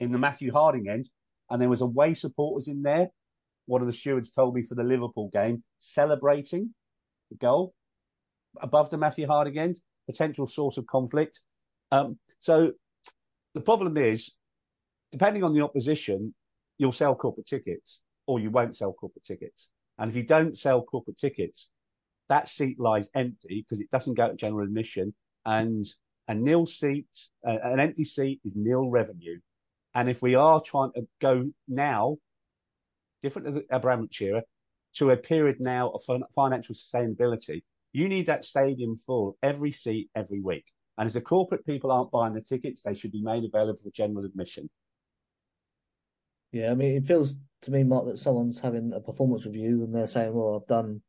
[0.00, 1.08] in the Matthew Harding end.
[1.50, 3.08] And there was away supporters in there.
[3.66, 6.74] One of the stewards told me for the Liverpool game, celebrating
[7.30, 7.74] the goal
[8.60, 11.40] above the Matthew Harding end, potential source of conflict.
[11.90, 12.72] Um, so
[13.54, 14.30] the problem is,
[15.12, 16.34] depending on the opposition,
[16.78, 19.68] you'll sell corporate tickets or you won't sell corporate tickets.
[19.98, 21.68] And if you don't sell corporate tickets,
[22.28, 25.14] that seat lies empty because it doesn't go to general admission.
[25.44, 25.86] And
[26.28, 27.06] a nil seat,
[27.46, 29.38] uh, an empty seat is nil revenue.
[29.94, 32.16] And if we are trying to go now,
[33.22, 34.42] different to the Abramovich era,
[34.96, 36.02] to a period now of
[36.34, 40.64] financial sustainability, you need that stadium full every seat every week.
[40.96, 43.90] And if the corporate people aren't buying the tickets, they should be made available for
[43.90, 44.70] general admission.
[46.52, 49.94] Yeah, I mean, it feels to me, Mark, that someone's having a performance review and
[49.94, 51.02] they're saying, "Well, I've done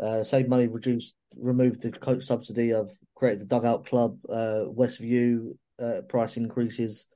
[0.00, 5.56] uh, saved money, reduced, removed the coach subsidy, I've created the dugout club, uh, Westview
[5.82, 7.06] uh, price increases."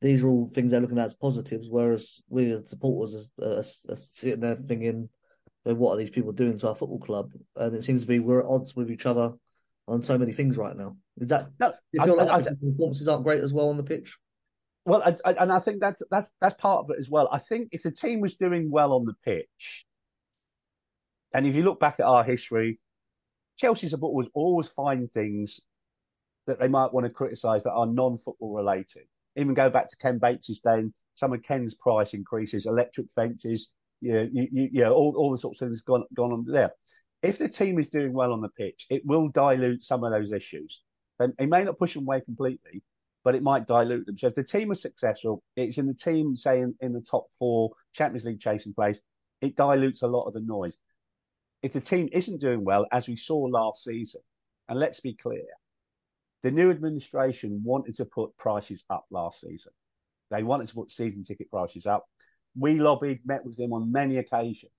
[0.00, 3.64] These are all things they're looking at as positives, whereas we as supporters are, are,
[3.88, 5.08] are sitting there thinking,
[5.64, 8.40] "What are these people doing to our football club?" And it seems to be we're
[8.40, 9.34] at odds with each other
[9.86, 10.96] on so many things right now.
[11.18, 13.82] Is that no, you feel I, like I, performances aren't great as well on the
[13.82, 14.16] pitch?
[14.86, 17.28] Well, I, I, and I think that that's that's part of it as well.
[17.30, 19.84] I think if the team was doing well on the pitch,
[21.32, 22.78] and if you look back at our history,
[23.56, 25.60] Chelsea supporters always find things
[26.46, 29.04] that they might want to criticise that are non-football related.
[29.36, 33.68] Even go back to Ken Bates' day, some of Ken's price increases, electric fences,
[34.00, 36.44] you know, you, you, you know all, all the sorts of things gone gone on
[36.46, 36.72] there
[37.22, 40.32] if the team is doing well on the pitch, it will dilute some of those
[40.32, 40.80] issues.
[41.18, 42.82] And it may not push them away completely,
[43.24, 44.16] but it might dilute them.
[44.16, 47.26] So if the team is successful, it's in the team, say, in, in the top
[47.38, 48.98] four Champions League chasing place,
[49.42, 50.76] it dilutes a lot of the noise.
[51.62, 54.22] If the team isn't doing well, as we saw last season,
[54.68, 55.44] and let's be clear,
[56.42, 59.72] the new administration wanted to put prices up last season.
[60.30, 62.06] They wanted to put season ticket prices up.
[62.58, 64.70] We lobbied, met with them on many occasions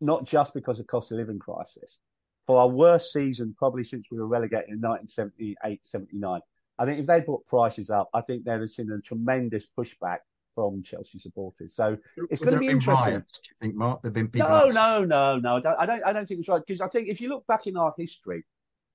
[0.00, 1.98] not just because of cost of living crisis.
[2.46, 6.40] For our worst season, probably since we were relegated in 1978, 79.
[6.78, 10.18] I think if they put prices up, I think they'd have seen a tremendous pushback
[10.58, 11.76] from Chelsea supporters.
[11.76, 11.96] So
[12.30, 13.12] it's going to be interesting.
[13.14, 14.02] Riots, do you think, Mark?
[14.02, 14.48] There've been people.
[14.48, 15.56] No, no, no, no.
[15.56, 16.04] I don't, I don't.
[16.04, 18.44] I don't think it's right because I think if you look back in our history,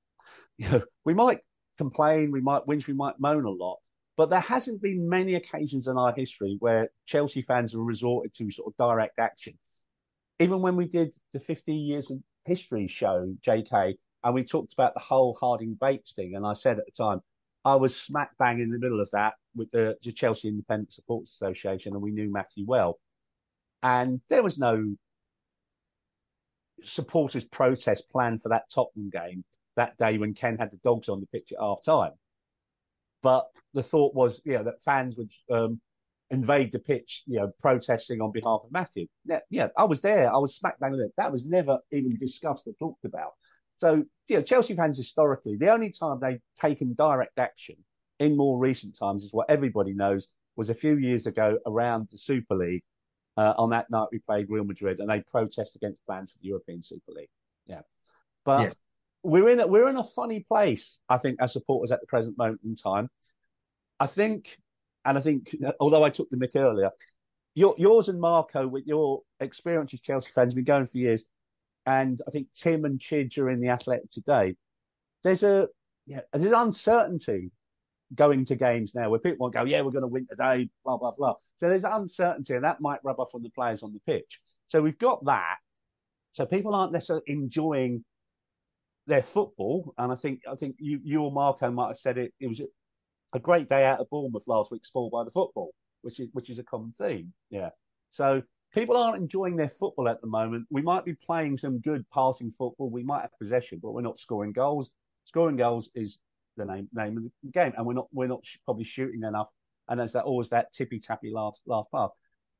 [0.57, 1.39] you know, we might
[1.77, 3.77] complain, we might whinge, we might moan a lot,
[4.17, 8.51] but there hasn't been many occasions in our history where Chelsea fans have resorted to
[8.51, 9.57] sort of direct action
[10.39, 14.93] even when we did the 50 years of history show, JK, and we talked about
[14.93, 17.21] the whole Harding Bates thing, and I said at the time,
[17.65, 21.29] I was smack bang in the middle of that with the, the Chelsea Independent Supporters
[21.29, 22.99] Association, and we knew Matthew well.
[23.81, 24.95] And there was no
[26.83, 29.43] supporters protest planned for that Tottenham game
[29.75, 32.11] that day when Ken had the dogs on the pitch at half time.
[33.21, 35.79] But the thought was, you know, that fans would um,
[36.29, 39.07] invade the pitch, you know, protesting on behalf of Matthew.
[39.25, 40.33] Yeah, yeah I was there.
[40.33, 41.09] I was smack bang there.
[41.17, 43.31] That was never even discussed or talked about.
[43.83, 47.75] So, you know, Chelsea fans historically, the only time they've taken direct action
[48.17, 52.17] in more recent times is what everybody knows was a few years ago around the
[52.17, 52.83] Super League.
[53.35, 56.47] Uh, on that night, we played Real Madrid, and they protest against plans for the
[56.47, 57.27] European Super League.
[57.67, 57.81] Yeah,
[58.45, 58.75] but yes.
[59.21, 62.37] we're in a, we're in a funny place, I think, as supporters at the present
[62.37, 63.09] moment in time.
[63.99, 64.57] I think
[65.03, 66.91] and I think, although I took the mic earlier,
[67.53, 71.25] your, yours and Marco, with your experience as Chelsea fans, been going for years,
[71.85, 74.55] and I think Tim and Chidge are in the Athletic today.
[75.23, 75.67] There's a
[76.05, 77.51] yeah, there's uncertainty
[78.15, 81.11] going to games now where people go, yeah, we're going to win today, blah blah
[81.11, 81.35] blah.
[81.57, 84.39] So there's uncertainty, and that might rub off on the players on the pitch.
[84.67, 85.57] So we've got that.
[86.31, 88.03] So people aren't necessarily enjoying
[89.07, 92.33] their football, and I think I think you you or Marco might have said it.
[92.39, 92.61] It was
[93.33, 96.49] a great day out of Bournemouth last week, spoiled by the football, which is which
[96.49, 97.33] is a common theme.
[97.49, 97.69] Yeah.
[98.11, 100.65] So people aren't enjoying their football at the moment.
[100.69, 102.89] We might be playing some good passing football.
[102.89, 104.89] We might have possession, but we're not scoring goals.
[105.25, 106.17] Scoring goals is
[106.57, 109.47] the name name of the game, and we're not we're not sh- probably shooting enough.
[109.87, 112.09] And there's that always that tippy tappy last last pass.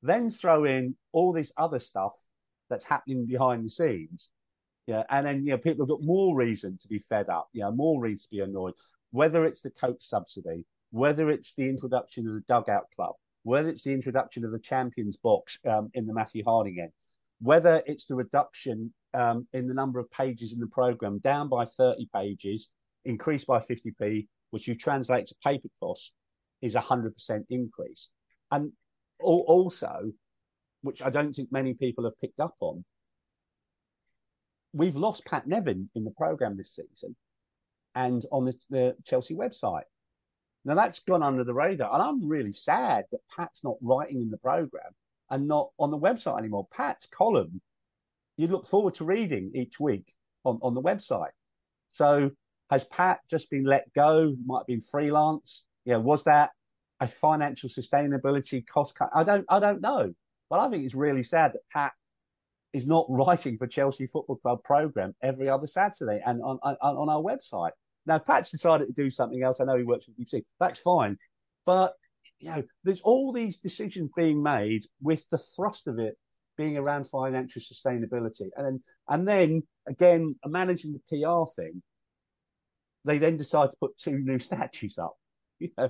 [0.02, 2.14] Then throw in all this other stuff
[2.70, 4.30] that's happening behind the scenes.
[4.88, 7.50] Yeah, and then you know people have got more reason to be fed up.
[7.54, 8.74] Yeah, more reason to be annoyed.
[9.12, 13.84] Whether it's the coach subsidy, whether it's the introduction of the dugout club, whether it's
[13.84, 16.92] the introduction of the champions box um, in the Matthew Harding end,
[17.42, 21.66] whether it's the reduction um, in the number of pages in the program down by
[21.66, 22.70] 30 pages,
[23.06, 26.12] increased by 50p, which you translate to paper costs,
[26.62, 27.12] is a 100%
[27.50, 28.10] increase.
[28.50, 28.72] And
[29.20, 30.12] also,
[30.82, 32.86] which I don't think many people have picked up on,
[34.74, 37.16] we've lost Pat Nevin in the program this season
[37.96, 39.84] and on the, the Chelsea website.
[40.66, 44.30] Now that's gone under the radar, and I'm really sad that Pat's not writing in
[44.30, 44.92] the program
[45.30, 46.68] and not on the website anymore.
[46.72, 47.62] Pat's column,
[48.38, 50.14] you look forward to reading each week
[50.46, 51.32] on, on the website.
[51.90, 52.32] So
[52.70, 54.36] has Pat just been let go?
[54.46, 55.64] Might have been freelance.
[55.86, 56.52] Yeah, was that
[57.00, 59.10] a financial sustainability cost cut?
[59.14, 60.14] I don't, I don't know.
[60.50, 61.94] But I think it's really sad that Pat
[62.74, 67.10] is not writing for Chelsea Football Club program every other Saturday and on, on, on
[67.10, 67.72] our website.
[68.06, 69.60] Now, Pat's decided to do something else.
[69.60, 70.44] I know he works with BBC.
[70.60, 71.18] That's fine.
[71.66, 71.94] But,
[72.40, 76.18] you know, there's all these decisions being made with the thrust of it
[76.58, 78.50] being around financial sustainability.
[78.56, 81.82] And then, and then again, managing the PR thing,
[83.06, 85.16] they then decide to put two new statues up.
[85.60, 85.90] You know,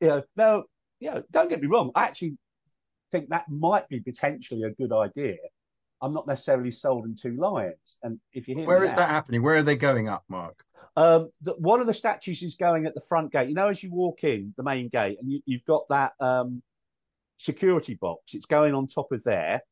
[0.00, 0.64] you know, now,
[1.00, 1.90] you know, don't get me wrong.
[1.94, 2.36] I actually
[3.10, 5.36] think that might be potentially a good idea.
[6.02, 7.96] I'm not necessarily sold in two lions.
[8.02, 9.42] And if you hear where is that happening?
[9.42, 10.62] Where are they going up, Mark?
[10.96, 13.48] Um, the, one of the statues is going at the front gate.
[13.48, 16.62] You know, as you walk in the main gate, and you, have got that um,
[17.38, 18.34] security box.
[18.34, 19.62] It's going on top of there,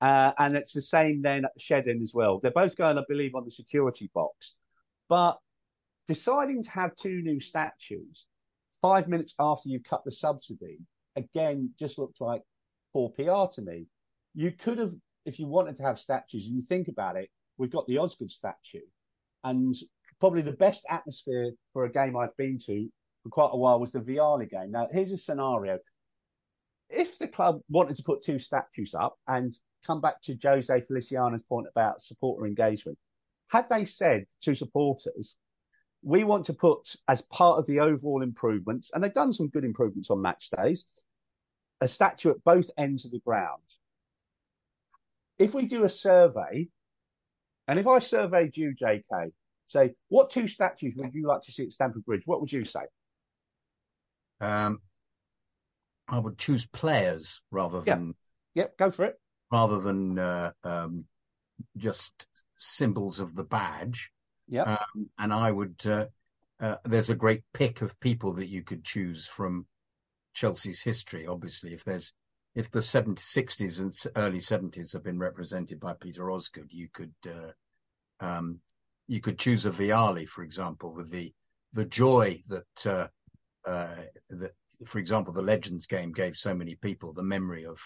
[0.00, 2.40] uh, and it's the same then at the shed end as well.
[2.40, 4.54] They're both going, I believe, on the security box.
[5.08, 5.38] But
[6.08, 8.26] deciding to have two new statues
[8.82, 10.78] five minutes after you've cut the subsidy
[11.16, 12.42] again just looks like
[12.92, 13.86] poor PR to me.
[14.34, 14.92] You could have,
[15.24, 18.30] if you wanted to have statues, and you think about it, we've got the Osgood
[18.30, 18.84] statue,
[19.42, 19.74] and
[20.24, 22.88] probably the best atmosphere for a game I've been to
[23.22, 24.70] for quite a while was the Vialli game.
[24.70, 25.78] Now, here's a scenario.
[26.88, 29.54] If the club wanted to put two statues up and
[29.86, 32.96] come back to Jose Feliciano's point about supporter engagement,
[33.48, 35.36] had they said to supporters,
[36.02, 39.62] we want to put as part of the overall improvements, and they've done some good
[39.62, 40.86] improvements on match days,
[41.82, 43.60] a statue at both ends of the ground.
[45.38, 46.68] If we do a survey,
[47.68, 49.30] and if I surveyed you, JK,
[49.66, 52.22] say, what two statues would you like to see at Stamford Bridge?
[52.26, 52.80] What would you say?
[54.40, 54.80] Um,
[56.08, 58.14] I would choose players rather than.
[58.54, 59.20] Yep, go for it.
[59.50, 61.04] Rather than uh, um,
[61.76, 62.26] just
[62.58, 64.10] symbols of the badge.
[64.48, 64.62] Yeah.
[64.94, 65.80] Um, and I would.
[65.84, 66.06] Uh,
[66.60, 69.66] uh, there's a great pick of people that you could choose from
[70.34, 71.26] Chelsea's history.
[71.26, 72.12] Obviously, if there's
[72.54, 77.14] if the 70s, 60s and early 70s have been represented by Peter Osgood, you could
[77.26, 78.60] uh, um,
[79.06, 81.32] you could choose a Vialli, for example, with the
[81.72, 83.08] the joy that uh,
[83.68, 83.96] uh,
[84.30, 84.52] that,
[84.86, 87.78] for example, the Legends game gave so many people the memory of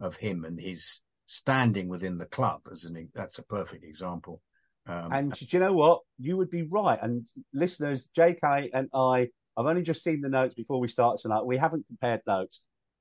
[0.00, 4.42] of him and his standing within the club as an that's a perfect example.
[4.86, 6.00] Um, and do you know what?
[6.18, 6.98] You would be right.
[7.02, 11.44] And listeners, JK and I, I've only just seen the notes before we start tonight.
[11.44, 12.60] We haven't compared notes,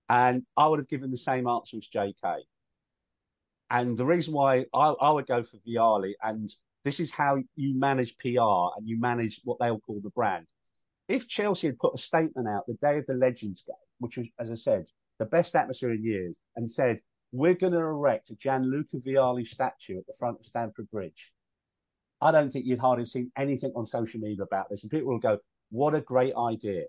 [0.09, 2.39] and I would have given the same answer as JK.
[3.69, 6.51] And the reason why I, I would go for Vialli and
[6.85, 10.45] this is how you manage PR and you manage what they'll call the brand.
[11.09, 14.27] If Chelsea had put a statement out the day of the Legends game, which was,
[14.39, 14.85] as I said,
[15.17, 16.99] the best atmosphere in years, and said,
[17.31, 21.33] we're going to erect a Gianluca Vialli statue at the front of Stamford Bridge.
[22.21, 24.83] I don't think you'd hardly seen anything on social media about this.
[24.83, 25.39] And people will go,
[25.71, 26.83] what a great idea.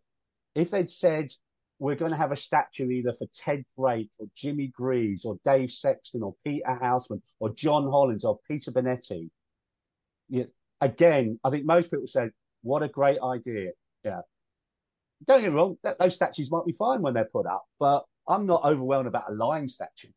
[0.54, 1.32] If they'd said,
[1.78, 5.70] we're going to have a statue either for Ted Drake or Jimmy Greaves or Dave
[5.70, 8.70] Sexton or Peter Houseman or John Hollins or Peter
[10.30, 10.44] Bonetti, yeah,
[10.80, 12.30] again, I think most people said,
[12.62, 13.70] what a great idea.
[14.04, 14.20] Yeah.
[15.26, 18.04] Don't get me wrong, that, those statues might be fine when they're put up, but
[18.28, 20.08] I'm not overwhelmed about a lion statue.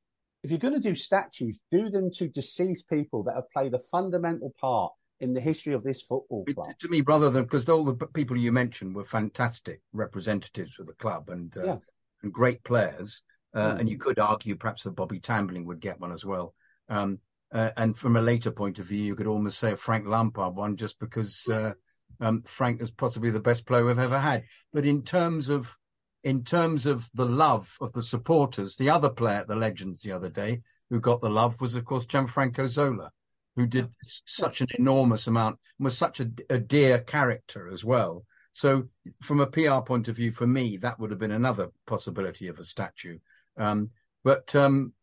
[0.43, 3.80] If you're going to do statues, do them to deceased people that have played a
[3.91, 6.70] fundamental part in the history of this football club.
[6.80, 10.93] To me, rather than because all the people you mentioned were fantastic representatives of the
[10.93, 11.76] club and uh, yeah.
[12.24, 13.22] and great players,
[13.53, 13.80] uh, mm.
[13.80, 16.53] and you could argue perhaps that Bobby Tambling would get one as well.
[16.88, 17.20] Um,
[17.52, 20.56] uh, and from a later point of view, you could almost say a Frank Lampard
[20.56, 21.74] one, just because uh,
[22.20, 24.43] um, Frank is possibly the best player we've ever had.
[24.74, 25.76] But in terms of
[26.24, 30.12] in terms of the love of the supporters, the other player at the Legends the
[30.12, 33.12] other day who got the love was, of course, Gianfranco Zola,
[33.56, 38.26] who did such an enormous amount and was such a, a dear character as well.
[38.52, 38.89] So,
[39.22, 42.60] from a PR point of view, for me, that would have been another possibility of
[42.60, 43.20] a statue.
[43.56, 43.91] Um,
[44.24, 44.93] but um,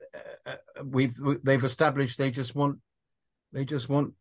[0.84, 2.78] we've they've established they just want
[3.52, 4.14] they just want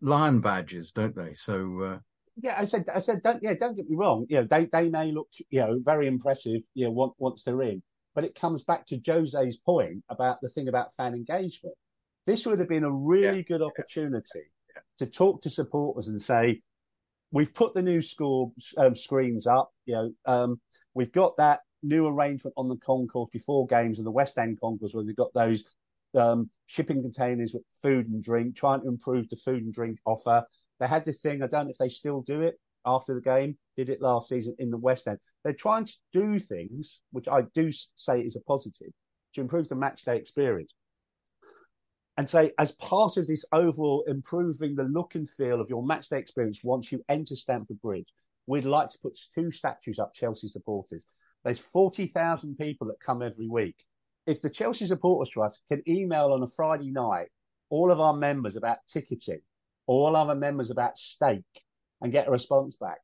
[0.00, 1.34] lion badges, don't they?
[1.34, 1.98] So uh,
[2.42, 4.26] yeah, I said, I said, don't, yeah, don't get me wrong.
[4.28, 7.62] You know, they, they may look, you know, very impressive, you know, once, once they're
[7.62, 7.82] in,
[8.14, 11.74] but it comes back to Jose's point about the thing about fan engagement.
[12.26, 13.42] This would have been a really yeah.
[13.42, 14.82] good opportunity yeah.
[14.98, 16.62] to talk to supporters and say,
[17.32, 20.60] we've put the new score um, screens up, you know, um,
[20.94, 24.92] we've got that new arrangement on the concourse before games of the West End concourse
[24.92, 25.64] where they've got those
[26.14, 30.44] um, shipping containers with food and drink, trying to improve the food and drink offer.
[30.78, 33.56] They had this thing, I don't know if they still do it after the game,
[33.76, 35.18] did it last season in the West End.
[35.44, 38.92] They're trying to do things, which I do say is a positive,
[39.34, 40.72] to improve the match day experience.
[42.16, 46.08] And say, as part of this overall improving the look and feel of your match
[46.08, 48.08] day experience once you enter Stamford Bridge,
[48.46, 51.06] we'd like to put two statues up Chelsea supporters.
[51.44, 53.76] There's 40,000 people that come every week.
[54.26, 57.28] If the Chelsea Supporters Trust can email on a Friday night
[57.70, 59.40] all of our members about ticketing
[59.90, 61.64] all other members about stake
[62.00, 62.98] and get a response back.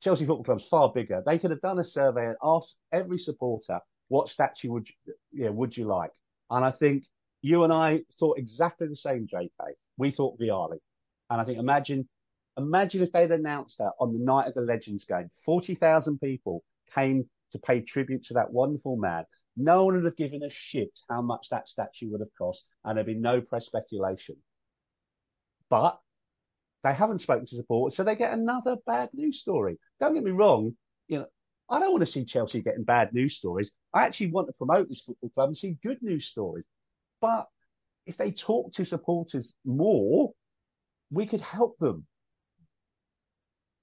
[0.00, 1.20] Chelsea Football Club's far bigger.
[1.26, 5.44] They could have done a survey and asked every supporter what statue would you, you
[5.46, 6.12] know, would you like?
[6.48, 7.04] And I think
[7.42, 9.50] you and I thought exactly the same, JK.
[9.96, 10.78] We thought Vialli.
[11.28, 12.08] And I think imagine
[12.56, 15.28] imagine if they'd announced that on the night of the Legends game.
[15.44, 16.62] 40,000 people
[16.94, 19.24] came to pay tribute to that wonderful man.
[19.56, 22.96] No one would have given a shit how much that statue would have cost, and
[22.96, 24.36] there'd be no press speculation.
[25.68, 25.98] But
[26.84, 29.78] they haven't spoken to supporters, so they get another bad news story.
[30.00, 30.76] Don't get me wrong,
[31.08, 31.26] you know,
[31.70, 33.70] I don't want to see Chelsea getting bad news stories.
[33.92, 36.64] I actually want to promote this football club and see good news stories.
[37.20, 37.46] But
[38.06, 40.32] if they talk to supporters more,
[41.10, 42.06] we could help them.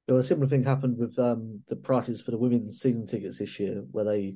[0.07, 3.83] A similar thing happened with um, the prices for the women's season tickets this year,
[3.91, 4.35] where they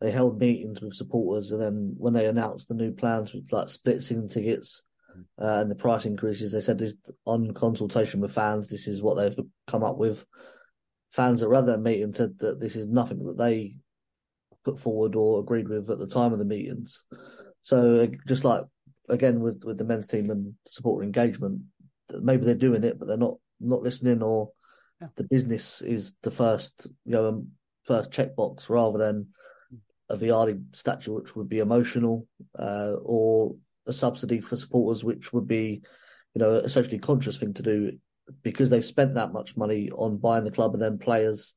[0.00, 3.68] they held meetings with supporters, and then when they announced the new plans with like
[3.68, 4.82] split season tickets,
[5.40, 6.52] uh, and the price increases.
[6.52, 6.82] They said
[7.24, 9.36] on consultation with fans, this is what they've
[9.66, 10.24] come up with.
[11.10, 13.76] Fans that rather meeting said that this is nothing that they
[14.64, 17.04] put forward or agreed with at the time of the meetings.
[17.62, 18.62] So uh, just like
[19.08, 21.62] again with with the men's team and supporter engagement,
[22.10, 24.50] maybe they're doing it, but they're not not listening, or
[25.16, 27.44] the business is the first you know
[27.84, 29.28] first checkbox rather than
[30.08, 32.26] a Vialli statue, which would be emotional,
[32.58, 35.82] uh, or a subsidy for supporters, which would be,
[36.34, 37.98] you know, a socially conscious thing to do
[38.42, 41.54] because they've spent that much money on buying the club and then players.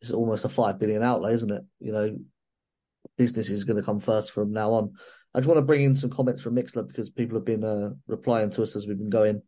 [0.00, 1.62] It's almost a five billion outlay, isn't it?
[1.80, 2.16] You know,
[3.18, 4.92] business is going to come first from now on.
[5.34, 7.90] I just want to bring in some comments from Mixlr because people have been uh,
[8.06, 9.42] replying to us as we've been going.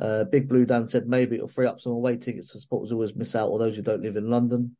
[0.00, 2.96] Uh, Big Blue Dan said maybe it'll free up some away tickets for supporters who
[2.96, 4.76] always miss out, or those who don't live in London.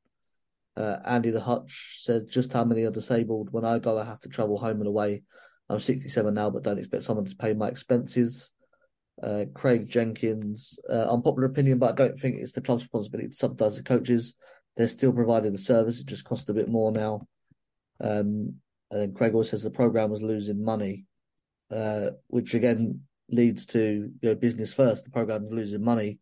[0.76, 3.52] Uh, Andy the Hutch said just how many are disabled.
[3.52, 5.22] When I go, I have to travel home and away.
[5.68, 8.50] I'm 67 now, but don't expect someone to pay my expenses.
[9.22, 13.34] Uh, Craig Jenkins, uh, unpopular opinion, but I don't think it's the club's responsibility to
[13.34, 14.34] subsidise the coaches.
[14.76, 17.26] They're still providing the service; it just costs a bit more now.
[18.00, 18.54] Um,
[18.90, 21.04] and then Craig always says the program was losing money,
[21.70, 23.02] uh, which again
[23.32, 25.04] leads to you know business first.
[25.04, 26.18] The program losing money.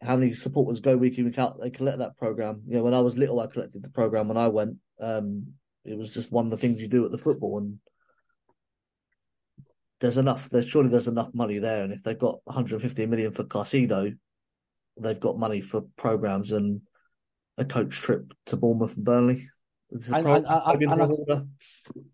[0.00, 1.60] How many supporters go week in week out?
[1.60, 2.62] They collect that program.
[2.68, 4.76] You know, when I was little, I collected the program when I went.
[5.00, 5.54] Um,
[5.84, 7.78] it was just one of the things you do at the football, and
[10.00, 10.48] there's enough.
[10.50, 14.16] There's surely there's enough money there, and if they've got 150 million for Caicedo,
[15.00, 16.82] they've got money for programs and
[17.56, 19.48] a coach trip to Bournemouth and Burnley.
[19.90, 20.72] And, and, uh, uh,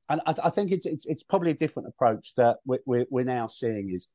[0.08, 3.24] and, and, I, think it's, it's, it's probably a different approach that we're, we're, we're
[3.24, 4.06] now seeing is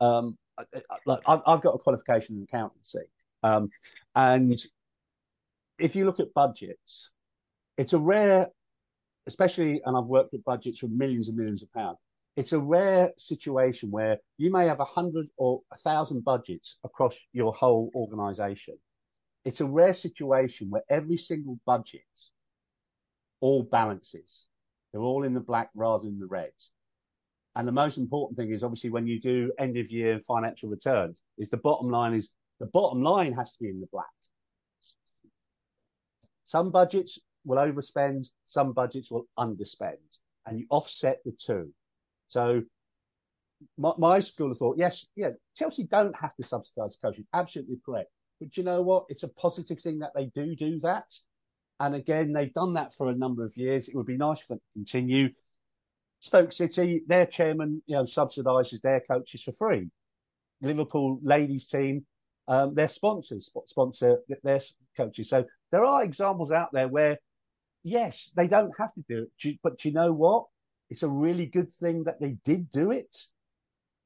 [0.00, 0.64] um, uh,
[1.06, 3.06] like I've, I've got a qualification in accountancy,
[3.42, 3.70] um,
[4.14, 4.60] and
[5.78, 7.12] if you look at budgets,
[7.78, 8.48] it's a rare,
[9.26, 11.98] especially, and I've worked with budgets for millions and millions of pounds
[12.36, 17.16] it's a rare situation where you may have a hundred or a thousand budgets across
[17.32, 18.76] your whole organization.
[19.46, 22.02] It's a rare situation where every single budget
[23.40, 24.46] all balances.
[24.92, 26.52] They're all in the black rather than the red.
[27.54, 31.20] And the most important thing is obviously when you do end of year financial returns,
[31.38, 32.30] is the bottom line is
[32.60, 34.06] the bottom line has to be in the black.
[36.44, 41.72] Some budgets will overspend, some budgets will underspend, and you offset the two.
[42.26, 42.62] So
[43.78, 47.26] my, my school of thought, yes, yeah, Chelsea don't have to subsidise coaching.
[47.32, 48.10] Absolutely correct.
[48.40, 49.06] But you know what?
[49.08, 51.06] It's a positive thing that they do do that.
[51.78, 53.88] And again, they've done that for a number of years.
[53.88, 55.28] It would be nice for them to continue.
[56.20, 59.90] Stoke City, their chairman, you know, subsidises their coaches for free.
[60.62, 62.06] Liverpool ladies team,
[62.48, 64.60] um, their sponsors sponsor their
[64.96, 65.28] coaches.
[65.28, 67.18] So there are examples out there where,
[67.82, 70.46] yes, they don't have to do it, but you know what?
[70.88, 73.14] It's a really good thing that they did do it.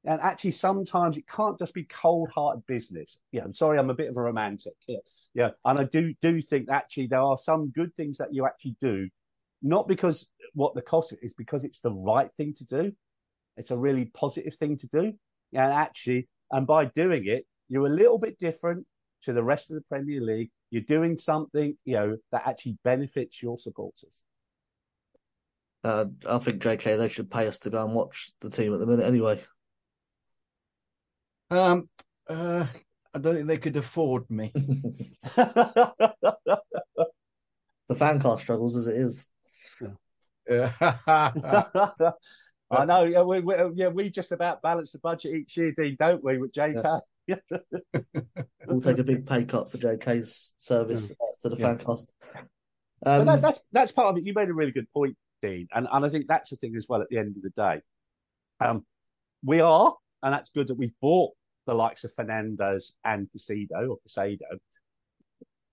[0.05, 3.17] And actually, sometimes it can't just be cold-hearted business.
[3.31, 4.73] Yeah, I'm sorry, I'm a bit of a romantic.
[4.87, 4.97] Yeah,
[5.33, 8.75] yeah, and I do do think actually there are some good things that you actually
[8.81, 9.09] do,
[9.61, 12.91] not because what the cost is, because it's the right thing to do.
[13.57, 15.13] It's a really positive thing to do,
[15.53, 18.87] and actually, and by doing it, you're a little bit different
[19.23, 20.49] to the rest of the Premier League.
[20.71, 24.23] You're doing something, you know, that actually benefits your supporters.
[25.83, 28.79] Uh, I think JK they should pay us to go and watch the team at
[28.79, 29.43] the minute anyway.
[31.51, 31.89] Um,
[32.29, 32.65] uh,
[33.13, 34.51] I don't think they could afford me.
[35.35, 35.75] the
[37.95, 39.27] fan car struggles as it is.
[40.49, 40.71] Yeah.
[42.71, 43.03] I know.
[43.03, 46.37] Yeah, we, we, yeah, we just about balance the budget each year, Dean, don't we,
[46.37, 47.01] with JK?
[47.27, 47.35] Yeah.
[48.65, 51.15] we'll take a big pay cut for JK's service yeah.
[51.41, 51.75] to the yeah.
[51.75, 52.07] fancast.
[53.05, 54.25] Um, that, that's that's part of it.
[54.25, 56.85] You made a really good point, Dean, and and I think that's the thing as
[56.87, 57.01] well.
[57.01, 57.81] At the end of the day,
[58.59, 58.85] um,
[59.43, 61.33] we are, and that's good that we've bought
[61.67, 64.59] the likes of Fernández and Caicedo or Caicedo.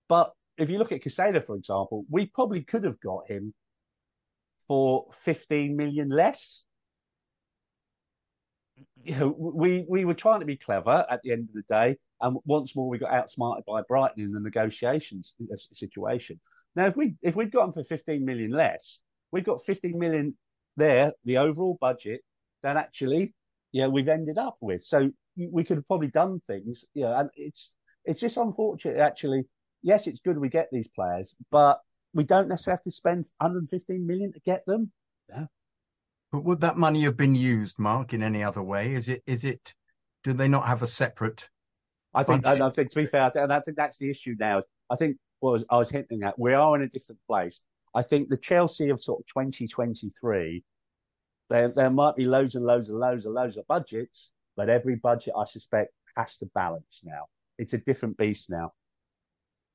[0.07, 3.53] But if you look at Caicedo, for example, we probably could have got him
[4.67, 6.65] for 15 million less.
[9.03, 11.97] You know, we, we were trying to be clever at the end of the day.
[12.21, 15.33] And once more, we got outsmarted by Brighton in the negotiations
[15.71, 16.39] situation.
[16.75, 18.99] Now, if we if we'd gotten for 15 million less,
[19.31, 20.37] we've got 15 million
[20.77, 22.21] there, the overall budget,
[22.63, 23.33] that actually,
[23.71, 24.83] yeah, we've ended up with.
[24.83, 27.71] So we could have probably done things, you know, and it's
[28.05, 29.43] it's just unfortunate actually.
[29.81, 31.79] Yes, it's good we get these players, but
[32.13, 34.91] we don't necessarily have to spend 115 million to get them.
[35.29, 35.45] Yeah.
[36.31, 38.93] But would that money have been used, Mark, in any other way?
[38.93, 39.73] Is it is it
[40.23, 41.49] do they not have a separate
[42.13, 44.61] I think I, I think to be fair, and I think that's the issue now.
[44.89, 47.59] I think what I was hinting at, we are in a different place.
[47.95, 50.63] I think the Chelsea of sort of 2023,
[51.49, 54.97] there there might be loads and loads and loads and loads of budgets, but every
[54.97, 57.27] budget, I suspect, has to balance now.
[57.57, 58.73] It's a different beast now.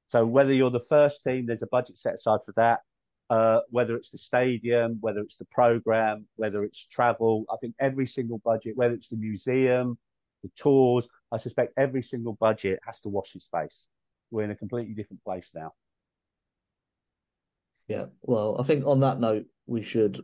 [0.08, 2.80] So whether you're the first team, there's a budget set aside for that.
[3.30, 8.06] Uh, whether it's the stadium, whether it's the program, whether it's travel, I think every
[8.06, 9.96] single budget, whether it's the museum,
[10.42, 13.86] the tours, I suspect every single budget has to wash its face.
[14.30, 15.72] We're in a completely different place now.
[17.88, 20.20] Yeah, well, I think on that note, we should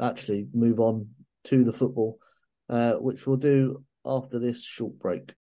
[0.00, 1.08] actually move on
[1.44, 2.18] to the football
[2.68, 5.34] uh, which we'll do after this short break.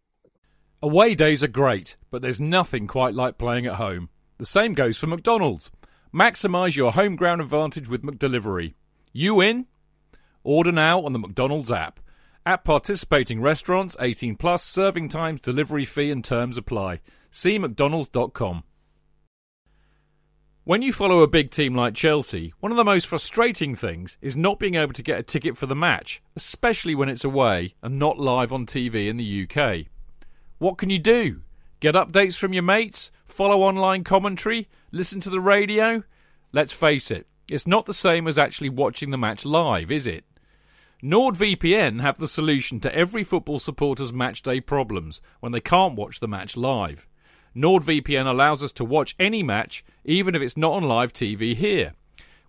[0.82, 4.08] Away days are great, but there's nothing quite like playing at home.
[4.38, 5.70] The same goes for McDonald's.
[6.12, 8.74] Maximise your home ground advantage with McDelivery.
[9.12, 9.66] You in?
[10.42, 12.00] Order now on the McDonald's app.
[12.44, 17.00] At participating restaurants, 18 plus, serving times, delivery fee and terms apply.
[17.30, 18.64] See mcdonalds.com.
[20.64, 24.36] When you follow a big team like Chelsea, one of the most frustrating things is
[24.36, 27.98] not being able to get a ticket for the match, especially when it's away and
[27.98, 29.86] not live on TV in the UK.
[30.58, 31.40] What can you do?
[31.80, 33.10] Get updates from your mates?
[33.26, 34.68] Follow online commentary?
[34.92, 36.04] Listen to the radio?
[36.52, 40.24] Let's face it, it's not the same as actually watching the match live, is it?
[41.02, 46.28] NordVPN have the solution to every football supporter's matchday problems when they can't watch the
[46.28, 47.08] match live.
[47.54, 51.92] NordVPN allows us to watch any match, even if it's not on live TV here.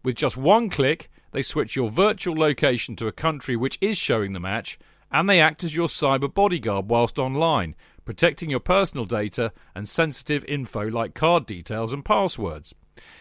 [0.04, 4.34] With just one click, they switch your virtual location to a country which is showing
[4.34, 4.80] the match,
[5.12, 7.76] and they act as your cyber bodyguard whilst online,
[8.06, 12.74] protecting your personal data and sensitive info like card details and passwords.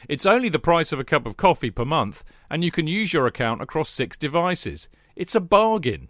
[0.08, 3.12] It's only the price of a cup of coffee per month, and you can use
[3.12, 4.88] your account across six devices.
[5.16, 6.08] It's a bargain.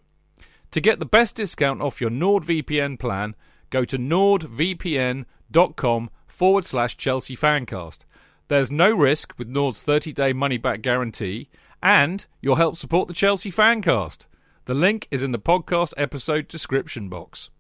[0.73, 3.37] To get the best discount off your NordVPN plan,
[3.73, 8.01] go to nordvpn.com com forward slash Chelsea Fancast.
[8.49, 11.49] There's no risk with Nord's 30 day money back guarantee,
[11.83, 14.27] and you'll help support the Chelsea Fancast.
[14.65, 17.51] The link is in the podcast episode description box.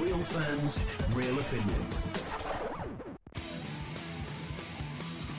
[0.00, 0.80] Real fans,
[1.12, 2.02] real opinions.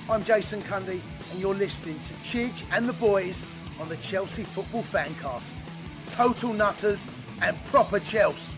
[0.10, 1.02] I'm Jason Cundy,
[1.32, 3.44] and you're listening to Chidge and the Boys
[3.80, 5.64] on the Chelsea Football Fancast.
[6.10, 7.08] Total nutters
[7.42, 8.58] and proper Chelsea.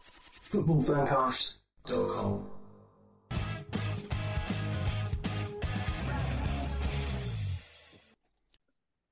[0.00, 2.46] Footballfancast.com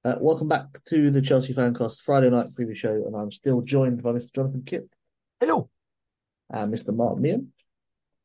[0.05, 4.03] Uh, welcome back to the Chelsea Fancast Friday night preview show, and I'm still joined
[4.03, 4.33] by Mr.
[4.33, 4.89] Jonathan Kydd
[5.41, 5.69] Hello.
[6.49, 6.95] and Mr.
[6.95, 7.53] Mark Meehan.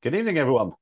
[0.03, 0.73] Good evening, everyone.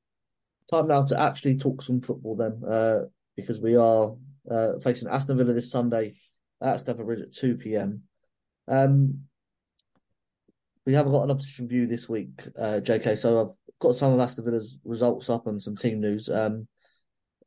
[0.70, 3.00] Time now to actually talk some football then, uh,
[3.36, 4.14] because we are
[4.50, 6.14] uh, facing Aston Villa this Sunday
[6.60, 8.02] at Stamford Bridge at 2 p.m.
[8.68, 9.22] Um,
[10.86, 14.20] we haven't got an opposition view this week, uh, JK, so I've got some of
[14.20, 16.28] Aston Villa's results up and some team news.
[16.28, 16.68] Um,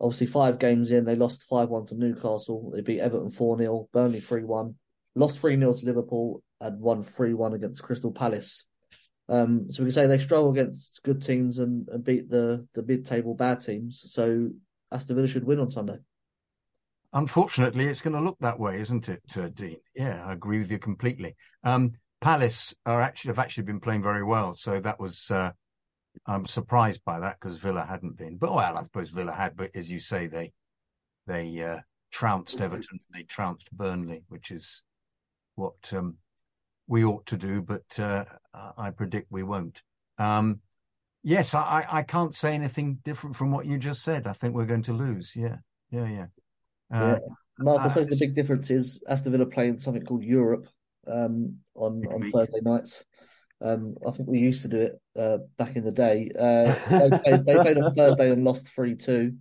[0.02, 3.90] obviously, five games in, they lost 5 1 to Newcastle, they beat Everton 4 0,
[3.94, 4.76] Burnley 3 1,
[5.16, 8.66] lost 3 0 to Liverpool, and won 3 1 against Crystal Palace.
[9.30, 12.84] Um, so we can say they struggle against good teams and, and beat the, the
[12.84, 14.04] mid table bad teams.
[14.10, 14.50] So
[14.92, 15.98] Aston Villa should win on Sunday.
[17.14, 19.78] Unfortunately, it's going to look that way, isn't it, uh, Dean?
[19.96, 21.36] Yeah, I agree with you completely.
[21.64, 25.52] Um, Palace are actually have actually been playing very well, so that was uh,
[26.26, 28.38] I'm surprised by that because Villa hadn't been.
[28.38, 30.54] But well, I suppose Villa had, but as you say, they
[31.28, 31.80] they uh,
[32.12, 34.84] trounced Everton, they trounced Burnley, which is
[35.56, 36.18] what um,
[36.94, 38.24] we ought to do, but uh,
[38.78, 39.82] I predict we won't.
[40.20, 40.60] Um,
[41.24, 44.28] yes, I, I can't say anything different from what you just said.
[44.28, 45.34] I think we're going to lose.
[45.36, 45.56] Yeah,
[45.90, 46.26] yeah, yeah.
[46.94, 47.18] Uh, yeah.
[47.58, 50.68] Mark, I uh, suppose the big difference is Aston Villa playing something called Europe
[51.08, 52.32] um, on, on Maybe.
[52.32, 53.06] Thursday nights.
[53.60, 56.30] Um, I think we used to do it uh, back in the day.
[56.38, 56.76] Uh,
[57.10, 59.34] they, played, they played on Thursday and lost 3 2.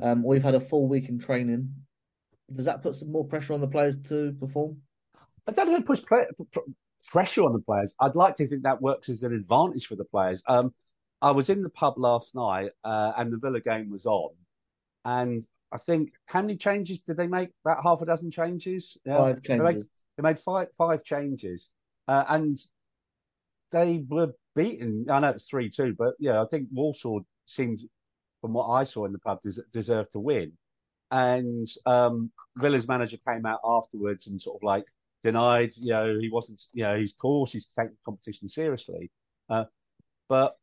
[0.00, 1.74] Um, we've had a full week in training.
[2.54, 4.78] Does that put some more pressure on the players to perform?
[5.46, 6.60] I don't know if it puts pre- pr-
[7.06, 7.94] pressure on the players.
[8.00, 10.42] I'd like to think that works as an advantage for the players.
[10.48, 10.74] Um,
[11.22, 14.34] I was in the pub last night uh, and the Villa game was on.
[15.04, 17.50] And I think, how many changes did they make?
[17.64, 18.96] About half a dozen changes?
[19.04, 19.16] Yeah.
[19.18, 19.90] Five They made, changes.
[20.16, 21.70] they made five, five changes.
[22.08, 22.58] Uh, and
[23.72, 25.06] they were beaten.
[25.10, 27.80] I know it's 3 2, but yeah, I think Warsaw seemed,
[28.40, 30.52] from what I saw in the pub, des- deserved to win.
[31.10, 34.84] And um, Villa's manager came out afterwards and sort of like
[35.26, 39.10] denied, you know, he wasn't, you know, he's course, he's taking the competition seriously.
[39.50, 39.64] Uh,
[40.28, 40.56] but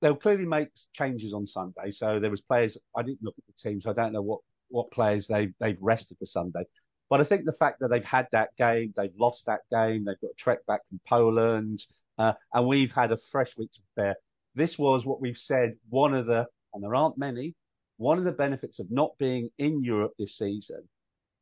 [0.00, 1.90] they'll clearly make changes on Sunday.
[1.90, 4.40] So there was players, I didn't look at the team, so I don't know what,
[4.68, 6.64] what players they've, they've rested for Sunday.
[7.10, 10.20] But I think the fact that they've had that game, they've lost that game, they've
[10.20, 11.84] got a trek back from Poland,
[12.18, 14.16] uh, and we've had a fresh week to prepare.
[14.54, 17.54] This was what we've said, one of the, and there aren't many,
[17.96, 20.82] one of the benefits of not being in Europe this season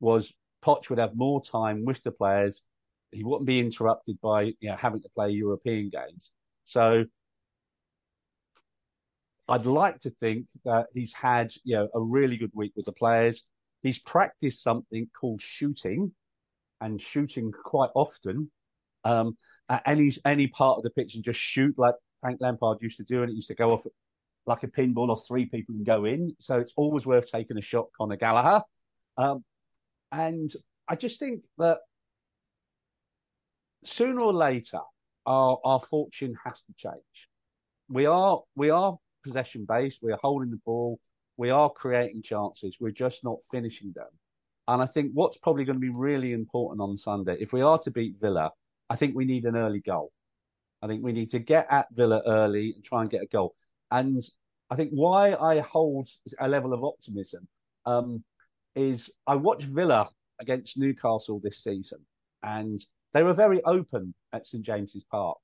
[0.00, 0.32] was
[0.64, 2.62] Poch would have more time with the players.
[3.10, 6.30] He wouldn't be interrupted by you know, having to play European games.
[6.64, 7.04] So
[9.48, 12.92] I'd like to think that he's had you know a really good week with the
[12.92, 13.42] players.
[13.82, 16.12] He's practiced something called shooting,
[16.80, 18.50] and shooting quite often.
[19.04, 19.36] Um,
[19.68, 23.04] at any any part of the pitch and just shoot like Frank Lampard used to
[23.04, 23.84] do, and it used to go off
[24.46, 26.34] like a pinball, or three people can go in.
[26.40, 28.64] So it's always worth taking a shot, Conor Gallagher.
[29.16, 29.44] Um,
[30.12, 30.52] and
[30.88, 31.78] I just think that
[33.84, 34.80] sooner or later,
[35.26, 37.28] our our fortune has to change.
[37.88, 40.00] We are we are possession based.
[40.02, 41.00] We are holding the ball.
[41.36, 42.76] We are creating chances.
[42.78, 44.08] We're just not finishing them.
[44.68, 47.78] And I think what's probably going to be really important on Sunday, if we are
[47.80, 48.52] to beat Villa,
[48.90, 50.12] I think we need an early goal.
[50.82, 53.54] I think we need to get at Villa early and try and get a goal.
[53.90, 54.22] And
[54.70, 56.08] I think why I hold
[56.38, 57.48] a level of optimism
[57.86, 58.22] um,
[58.74, 60.08] is I watched Villa
[60.40, 61.98] against Newcastle this season,
[62.42, 65.38] and they were very open at St James's Park.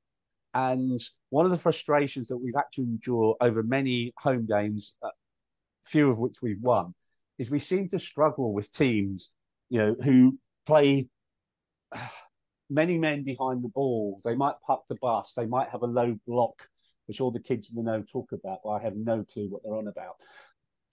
[0.54, 1.00] And
[1.30, 5.10] one of the frustrations that we've had to endure over many home games, uh,
[5.84, 6.94] few of which we've won,
[7.38, 9.30] is we seem to struggle with teams,
[9.68, 11.08] you know, who play
[12.70, 14.20] many men behind the ball.
[14.24, 15.32] They might puck the bus.
[15.36, 16.66] They might have a low block,
[17.06, 19.62] which all the kids in the know talk about, but I have no clue what
[19.62, 20.16] they're on about.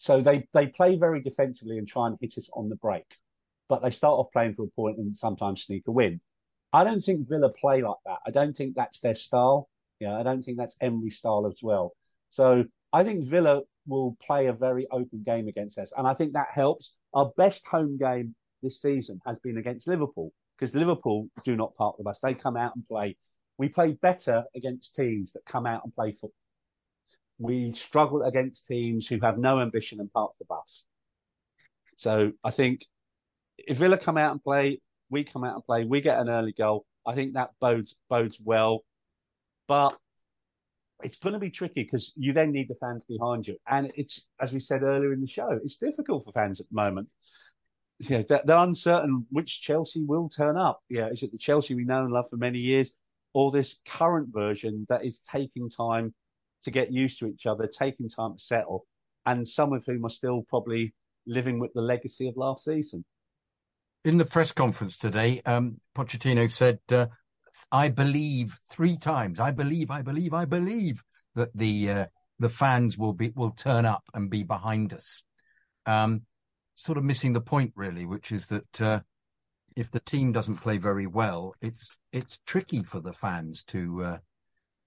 [0.06, 3.08] So they, they play very defensively and try and hit us on the break.
[3.68, 6.22] But they start off playing for a point and sometimes sneak a win.
[6.72, 8.20] I don't think Villa play like that.
[8.28, 9.68] I don't think that's their style.
[10.00, 11.94] Yeah, I don't think that's Emery's style as well.
[12.30, 15.92] So I think Villa will play a very open game against us.
[15.98, 16.92] And I think that helps.
[17.16, 21.98] Our best home game this season has been against Liverpool because Liverpool do not park
[21.98, 22.20] the bus.
[22.22, 23.18] They come out and play.
[23.58, 26.32] We play better against teams that come out and play football.
[27.38, 30.84] We struggle against teams who have no ambition and park the bus.
[31.98, 32.86] So I think
[33.58, 36.54] if Villa come out and play, we come out and play, we get an early
[36.54, 36.86] goal.
[37.06, 38.84] I think that bodes bodes well.
[39.68, 39.98] But
[41.04, 44.24] it's going to be tricky because you then need the fans behind you, and it's
[44.40, 47.10] as we said earlier in the show, it's difficult for fans at the moment.
[48.00, 50.82] You know, they're, they're uncertain which Chelsea will turn up.
[50.90, 52.92] Yeah, is it the Chelsea we know and love for many years,
[53.34, 56.14] or this current version that is taking time
[56.66, 58.86] to get used to each other, taking time to settle,
[59.26, 60.94] and some of whom are still probably
[61.26, 63.06] living with the legacy of last season.
[64.04, 67.08] in the press conference today, um, Pochettino said, uh,
[67.72, 69.40] "I believe three times.
[69.40, 69.90] I believe.
[69.90, 70.34] I believe.
[70.34, 71.04] I believe
[71.34, 72.06] that the uh,
[72.38, 75.24] the fans will be will turn up and be behind us."
[75.88, 76.22] Um,
[76.76, 79.00] sort of missing the point, really, which is that uh,
[79.76, 84.18] if the team doesn't play very well, it's it's tricky for the fans to uh,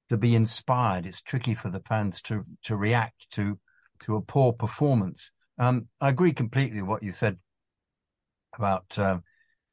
[0.09, 1.07] to be inspired.
[1.07, 3.59] It's tricky for the fans to to react to
[4.01, 5.31] to a poor performance.
[5.59, 7.39] Um, I agree completely with what you said
[8.57, 9.19] about uh,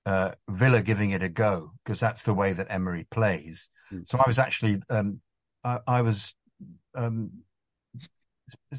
[0.06, 3.70] uh, Villa giving it a go because that's the way that Emery plays.
[3.92, 4.08] Mm.
[4.08, 5.22] So I was actually um,
[5.64, 6.34] I, I, was
[6.96, 7.32] um,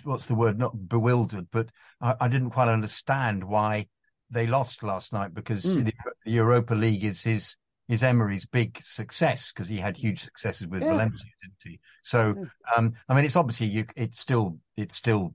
[0.04, 0.58] what's the word?
[0.58, 1.68] Not bewildered, but
[2.00, 3.86] I, I, didn't quite understand why
[4.30, 5.84] they lost last night because mm.
[5.84, 5.94] the,
[6.24, 7.56] the, Europa League is his
[7.88, 10.90] is Emery's big success because he had huge successes with yeah.
[10.90, 11.80] Valencia, didn't he?
[12.02, 12.44] So, hmm.
[12.76, 15.34] um, I mean, it's obviously you, it's still it's still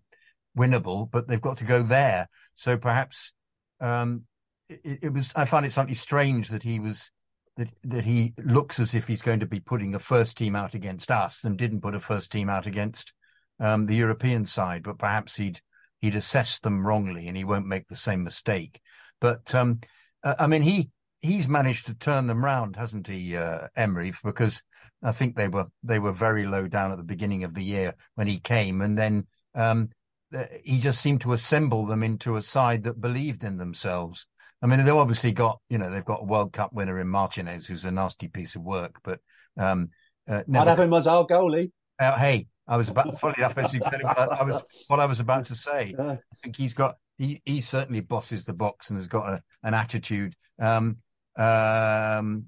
[0.58, 2.30] winnable, but they've got to go there.
[2.56, 3.34] So perhaps
[3.80, 4.24] um,
[4.70, 5.32] it, it, was.
[5.36, 7.10] I find it slightly strange that he was
[7.58, 10.74] that that he looks as if he's going to be putting a first team out
[10.74, 13.14] against us and didn't put a first team out against
[13.60, 14.84] um, the European side.
[14.84, 15.62] But perhaps he'd
[16.00, 18.82] he'd assessed them wrongly and he won't make the same mistake.
[19.22, 19.80] But um,
[20.24, 20.90] uh, I mean, he
[21.22, 24.14] he's managed to turn them round, hasn't he, uh, Emery?
[24.24, 24.64] Because
[25.04, 27.96] I think they were they were very low down at the beginning of the year
[28.16, 29.90] when he came, and then um,
[30.36, 34.26] uh, he just seemed to assemble them into a side that believed in themselves.
[34.62, 37.68] I mean, they've obviously got you know they've got a World Cup winner in Martinez,
[37.68, 39.20] who's a nasty piece of work, but
[39.58, 39.90] um,
[40.30, 40.64] uh, never...
[40.64, 41.72] I'd have him as our goalie.
[42.00, 45.06] Uh, hey, I was about funny enough as you what I, I, was what I
[45.06, 45.96] was about to say.
[45.98, 49.74] I think he's got he he certainly bosses the box and has got a, an
[49.74, 50.36] attitude.
[50.60, 50.98] Um,
[51.38, 52.46] um,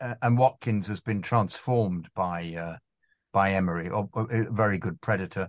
[0.00, 2.76] and Watkins has been transformed by uh,
[3.32, 5.48] by Emery, a, very good predator.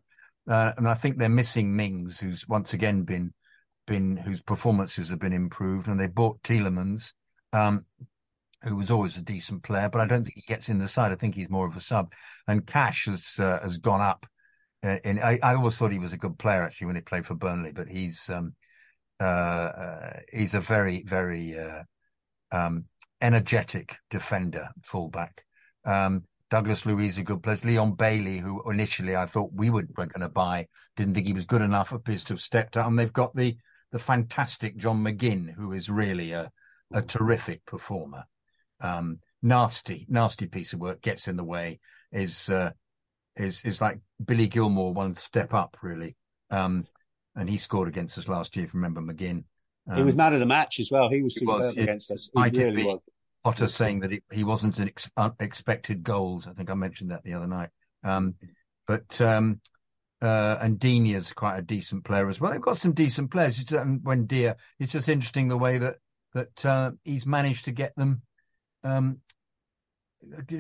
[0.50, 3.34] Uh, and I think they're missing Mings, who's once again been
[3.86, 7.12] been whose performances have been improved, and they bought Tielemans,
[7.54, 7.86] um,
[8.64, 11.12] who was always a decent player, but I don't think he gets in the side.
[11.12, 12.14] I think he's more of a sub.
[12.48, 14.26] And Cash has uh, has gone up.
[14.84, 17.26] Uh, in, I, I, always thought he was a good player actually when he played
[17.26, 18.56] for Burnley, but he's um,
[19.20, 21.58] uh, uh he's a very very
[22.52, 22.86] um,
[23.22, 25.44] energetic defender, fullback.
[25.86, 27.58] Um, Douglas is a good player.
[27.64, 31.46] Leon Bailey, who initially I thought we were going to buy, didn't think he was
[31.46, 32.88] good enough, appears to have stepped up.
[32.88, 33.58] And they've got the
[33.92, 36.52] the fantastic John McGinn, who is really a,
[36.94, 38.26] a terrific performer
[38.82, 41.80] um, nasty, nasty piece of work gets in the way
[42.12, 42.72] is uh,
[43.36, 46.16] is is like Billy Gilmour one step up really.
[46.50, 46.86] Um,
[47.36, 48.66] and he scored against us last year.
[48.66, 49.44] If you remember McGinn,
[49.90, 51.10] um, he was man of the match as well.
[51.10, 52.30] He was, was against us.
[52.34, 53.02] He really was.
[53.44, 56.48] Potter saying that he wasn't an ex- unexpected goals.
[56.48, 57.70] I think I mentioned that the other night.
[58.04, 58.36] Um,
[58.86, 59.62] but um,
[60.22, 62.52] uh, and Digne's quite a decent player as well.
[62.52, 63.64] They've got some decent players.
[63.72, 65.96] And when Deer, it's just interesting the way that
[66.34, 68.22] that uh, he's managed to get them
[68.84, 69.20] um,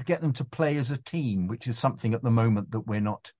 [0.05, 3.01] get them to play as a team, which is something at the moment that we're
[3.01, 3.33] not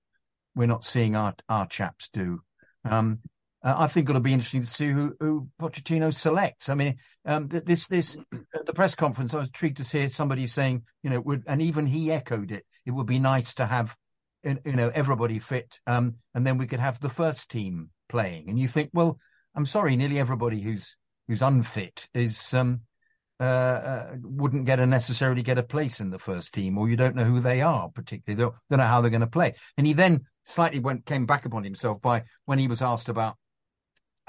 [0.54, 2.40] we're not seeing our our chaps do.
[2.84, 3.20] Um,
[3.62, 6.68] uh, I think it'll be interesting to see who, who Pochettino selects.
[6.68, 8.16] I mean, um, this this
[8.54, 11.60] at the press conference, I was intrigued to hear somebody saying, you know, would and
[11.60, 12.64] even he echoed it.
[12.86, 13.94] It would be nice to have,
[14.42, 18.48] you know, everybody fit, um, and then we could have the first team playing.
[18.48, 19.18] And you think, well,
[19.54, 20.96] I'm sorry, nearly everybody who's
[21.28, 22.80] who's unfit is um,
[23.40, 26.96] uh, uh, wouldn't get a necessarily get a place in the first team, or you
[26.96, 28.42] don't know who they are particularly.
[28.42, 29.54] They don't know how they're going to play.
[29.76, 33.36] And he then slightly went came back upon himself by when he was asked about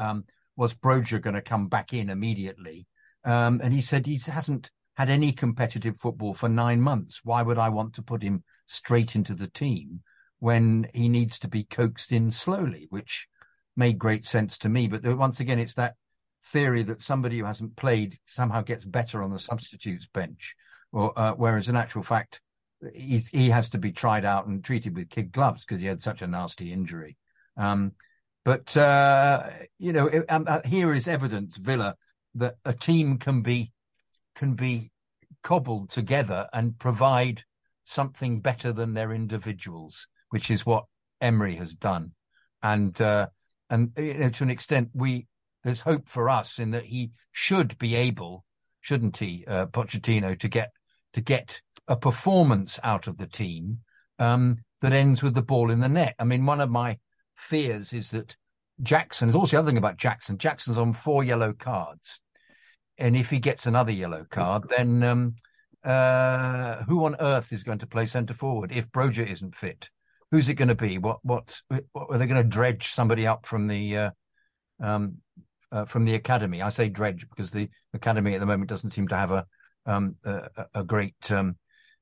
[0.02, 0.26] um,
[0.56, 2.88] was Broja going to come back in immediately,
[3.24, 7.22] um, and he said he hasn't had any competitive football for nine months.
[7.24, 10.02] Why would I want to put him straight into the team
[10.40, 12.88] when he needs to be coaxed in slowly?
[12.90, 13.28] Which
[13.76, 14.88] made great sense to me.
[14.88, 15.96] But once again, it's that
[16.44, 20.56] theory that somebody who hasn't played somehow gets better on the substitutes bench,
[20.92, 22.42] or uh, whereas in actual fact
[22.94, 26.02] he he has to be tried out and treated with kid gloves because he had
[26.02, 27.18] such a nasty injury.
[27.58, 27.94] Um,
[28.44, 31.96] but uh, you know, it, um, uh, here is evidence, Villa,
[32.36, 33.72] that a team can be
[34.36, 34.92] can be
[35.44, 37.44] cobbled together and provide
[37.84, 40.86] something better than their individuals, which is what
[41.20, 42.14] Emery has done.
[42.64, 43.28] And uh,
[43.70, 45.28] and you know, to an extent, we
[45.64, 48.44] there's hope for us in that he should be able,
[48.82, 50.72] shouldn't he, uh, Pochettino, to get
[51.14, 53.80] to get a performance out of the team
[54.18, 56.16] um, that ends with the ball in the net.
[56.18, 56.98] I mean, one of my
[57.42, 58.36] fears is that
[58.82, 60.38] Jackson is also the other thing about Jackson.
[60.38, 62.20] Jackson's on four yellow cards,
[62.98, 65.36] and if he gets another yellow card, then um,
[65.84, 69.90] uh, who on earth is going to play centre forward if Broja isn't fit?
[70.32, 70.98] Who's it going to be?
[70.98, 74.10] What what, what are they going to dredge somebody up from the uh,
[74.82, 75.18] um,
[75.72, 76.62] uh, from the academy.
[76.62, 79.46] I say dredge because the academy at the moment doesn't seem to have a
[79.86, 81.32] um, a, a, great.
[81.32, 81.58] Um,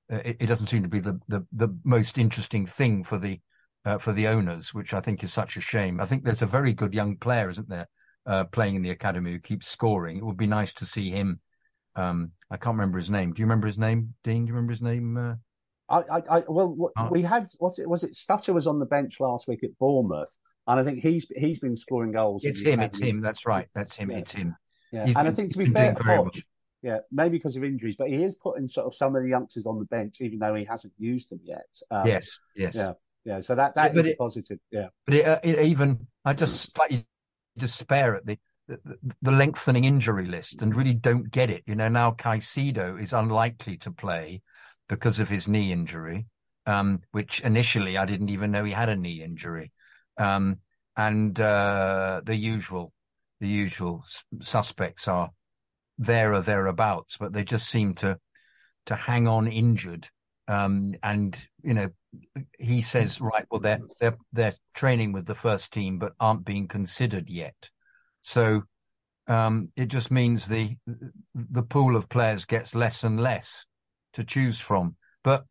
[0.09, 3.39] it, it, doesn't seem to be the, the, the most interesting thing for the
[3.85, 5.99] uh, for the owners, which I think is such a shame.
[5.99, 7.87] I think there's a very good young player, isn't there,
[8.25, 10.17] uh, playing in the academy who keeps scoring.
[10.17, 11.39] It would be nice to see him.
[11.95, 13.33] Um, I can't remember his name.
[13.33, 14.45] Do you remember his name, Dean?
[14.45, 15.17] Do you remember his name?
[15.17, 15.35] Uh...
[15.89, 17.09] I, I, I, well, oh.
[17.09, 17.89] we had what's it?
[17.89, 20.33] Was it Stutter was on the bench last week at Bournemouth,
[20.67, 22.43] and I think he's he's been scoring goals.
[22.43, 22.79] It's him.
[22.79, 23.21] It's him.
[23.21, 23.67] That's right.
[23.73, 24.11] That's him.
[24.11, 24.17] Yeah.
[24.17, 24.55] It's him.
[24.91, 26.43] Yeah, and been, I think to be fair, Hodge,
[26.81, 29.65] yeah, maybe because of injuries, but he is putting sort of some of the youngsters
[29.65, 31.65] on the bench, even though he hasn't used them yet.
[31.91, 32.93] Um, yes, yes, yeah,
[33.29, 33.41] yeah.
[33.41, 34.59] So that that yeah, is it, positive.
[34.71, 37.05] Yeah, but it, uh, it even I just slightly
[37.57, 41.63] despair at the, the, the lengthening injury list and really don't get it.
[41.67, 44.41] You know, now Caicedo is unlikely to play
[44.87, 46.25] because of his knee injury,
[46.65, 49.71] um, which initially I didn't even know he had a knee injury,
[50.17, 50.57] um,
[50.97, 52.93] and uh, the usual
[53.39, 54.03] the usual
[54.41, 55.29] suspects are
[55.99, 58.17] there or thereabouts, but they just seem to
[58.87, 60.07] to hang on injured.
[60.49, 61.89] Um, and you know,
[62.57, 66.67] he says, right, well, they're they're they're training with the first team, but aren't being
[66.67, 67.69] considered yet.
[68.21, 68.63] So
[69.27, 70.75] um, it just means the
[71.35, 73.65] the pool of players gets less and less
[74.13, 74.95] to choose from.
[75.23, 75.45] But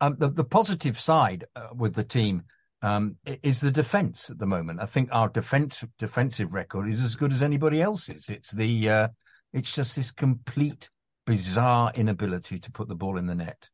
[0.00, 2.44] um, the the positive side uh, with the team
[2.82, 4.80] um, is the defence at the moment.
[4.80, 8.28] I think our defense defensive record is as good as anybody else's.
[8.28, 9.08] It's the uh,
[9.52, 10.88] it's just this complete
[11.26, 13.68] bizarre inability to put the ball in the net.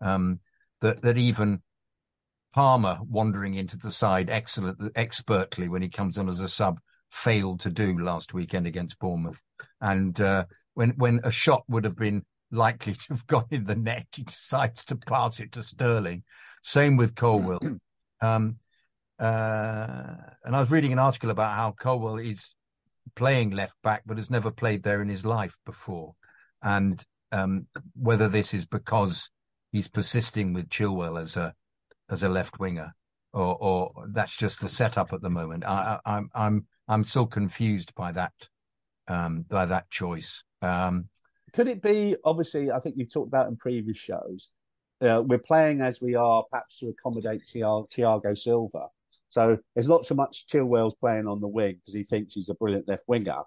[0.00, 0.40] Um,
[0.80, 1.62] that that even
[2.54, 6.80] Palmer wandering into the side excellent expertly when he comes on as a sub
[7.10, 9.40] failed to do last weekend against Bournemouth.
[9.80, 13.76] And uh, when when a shot would have been likely to have gone in the
[13.76, 16.22] net, he decides to pass it to Sterling.
[16.62, 17.60] Same with Colwill.
[18.20, 18.56] um,
[19.18, 22.54] uh, and I was reading an article about how Colwill is
[23.14, 26.14] playing left back, but has never played there in his life before.
[26.62, 29.30] And um, whether this is because
[29.72, 31.54] he's persisting with Chilwell as a
[32.08, 32.94] as a left winger,
[33.32, 35.64] or, or that's just the setup at the moment.
[35.64, 38.32] I, I, I'm I'm I'm so confused by that
[39.08, 40.42] um, by that choice.
[40.62, 41.08] Um,
[41.52, 42.16] Could it be?
[42.24, 44.48] Obviously, I think you've talked about in previous shows.
[45.00, 48.86] Uh, we're playing as we are, perhaps to accommodate Thiago Silva.
[49.28, 52.54] So there's not so much Chilwell's playing on the wing because he thinks he's a
[52.54, 53.42] brilliant left winger.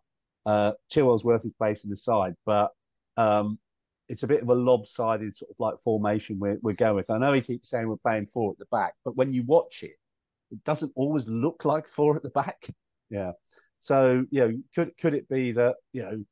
[0.45, 2.69] Uh, Chilwell's worth his place in the side, but
[3.17, 3.57] um,
[4.09, 7.09] it's a bit of a lopsided sort of like formation we're, we're going with.
[7.11, 9.83] I know he keeps saying we're playing four at the back, but when you watch
[9.83, 9.97] it,
[10.51, 12.67] it doesn't always look like four at the back.
[13.11, 13.31] Yeah.
[13.79, 16.23] So, you know, could could it be that, you know,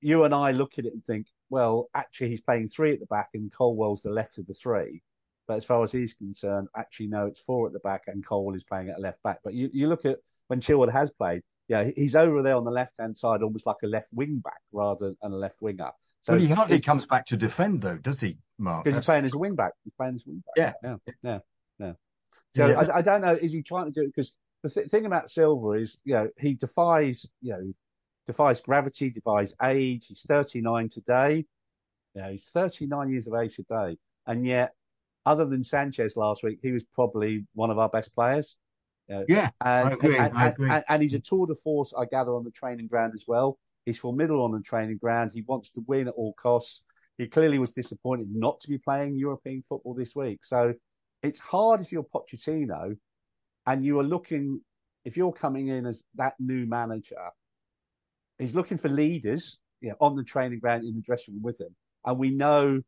[0.00, 3.04] you and I look at it and think, well, actually he's playing three at the
[3.04, 5.02] back and Colwill's the left of the three.
[5.46, 8.54] But as far as he's concerned, actually, no, it's four at the back and Cole
[8.54, 9.40] is playing at left back.
[9.44, 12.70] But you, you look at when Chilwell has played, yeah, he's over there on the
[12.70, 15.90] left hand side, almost like a left wing back rather than a left winger.
[16.22, 18.84] So well, he hardly comes back to defend, though, does he, Mark?
[18.84, 19.72] Because he's playing as a wing back.
[19.84, 20.54] He's playing as a wing back.
[20.56, 21.38] Yeah, yeah, yeah.
[21.78, 21.92] yeah.
[22.54, 22.80] So yeah.
[22.80, 23.34] I, I, don't know.
[23.34, 24.14] Is he trying to do it?
[24.14, 27.72] Because the th- thing about Silva is, you know, he defies, you know,
[28.26, 30.06] defies gravity, defies age.
[30.08, 31.46] He's 39 today.
[32.14, 34.74] Yeah, he's 39 years of age today, and yet
[35.26, 38.56] other than Sanchez last week, he was probably one of our best players.
[39.08, 40.16] yeah, and, I agree.
[40.16, 40.70] And, I agree.
[40.70, 43.58] And, and, he's a tour de force, I gather, on the training ground as well.
[43.88, 45.30] He's formidable on the training ground.
[45.32, 46.82] He wants to win at all costs.
[47.16, 50.40] He clearly was disappointed not to be playing European football this week.
[50.44, 50.74] So
[51.22, 52.98] it's hard if you're Pochettino
[53.66, 54.60] and you are looking,
[55.06, 57.30] if you're coming in as that new manager,
[58.38, 61.58] he's looking for leaders you know, on the training ground in the dressing room with
[61.58, 61.74] him.
[62.04, 62.82] And we know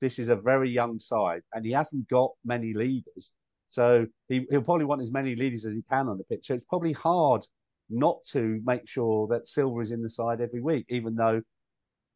[0.00, 3.30] this is a very young side and he hasn't got many leaders.
[3.68, 6.46] So he, will probably want as many leaders as he can on the pitch.
[6.46, 7.44] So it's probably hard
[7.90, 11.40] not to make sure that Silva is in the side every week, even though,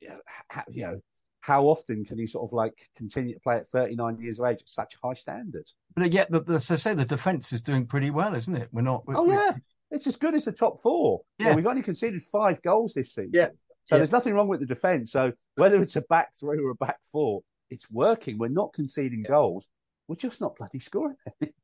[0.01, 1.01] you know, how, you know,
[1.41, 4.61] how often can he sort of like continue to play at 39 years of age
[4.61, 5.75] at such high standards?
[5.95, 8.69] But yet, as I say, the defence is doing pretty well, isn't it?
[8.73, 9.07] We're not.
[9.07, 9.53] We're, oh, yeah.
[9.91, 11.23] It's as good as the top four.
[11.39, 11.55] Yeah.
[11.55, 13.31] We've only conceded five goals this season.
[13.33, 13.49] Yeah.
[13.87, 13.99] So yeah.
[13.99, 15.11] there's nothing wrong with the defence.
[15.11, 18.39] So whether it's a back three or a back four, it's working.
[18.39, 19.67] We're not conceding goals.
[20.07, 21.17] We're just not bloody scoring.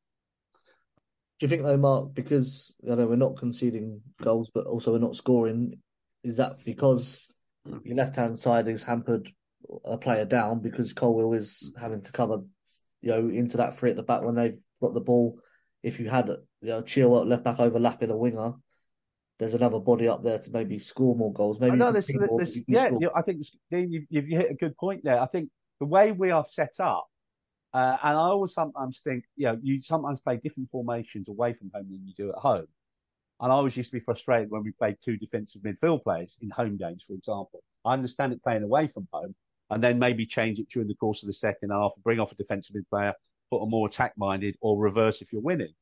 [1.38, 4.98] Do you think though, Mark, because you know we're not conceding goals, but also we're
[4.98, 5.78] not scoring,
[6.24, 7.20] is that because
[7.84, 9.30] your left hand side is hampered
[9.84, 12.38] a player down because Colwill is having to cover,
[13.02, 15.38] you know, into that three at the back when they've got the ball.
[15.82, 18.54] If you had, you know, Chilwell left back overlapping a winger,
[19.38, 21.60] there's another body up there to maybe score more goals.
[21.60, 25.02] Maybe I know there's, there's yeah, I think Dean, you've, you've hit a good point
[25.04, 25.20] there.
[25.20, 27.06] I think the way we are set up,
[27.76, 31.70] uh, and I always sometimes think, you know, you sometimes play different formations away from
[31.74, 32.66] home than you do at home.
[33.38, 36.48] And I always used to be frustrated when we played two defensive midfield players in
[36.48, 37.62] home games, for example.
[37.84, 39.34] I understand it playing away from home
[39.68, 42.36] and then maybe change it during the course of the second half, bring off a
[42.36, 43.12] defensive mid player,
[43.50, 45.74] put a more attack minded or reverse if you're winning.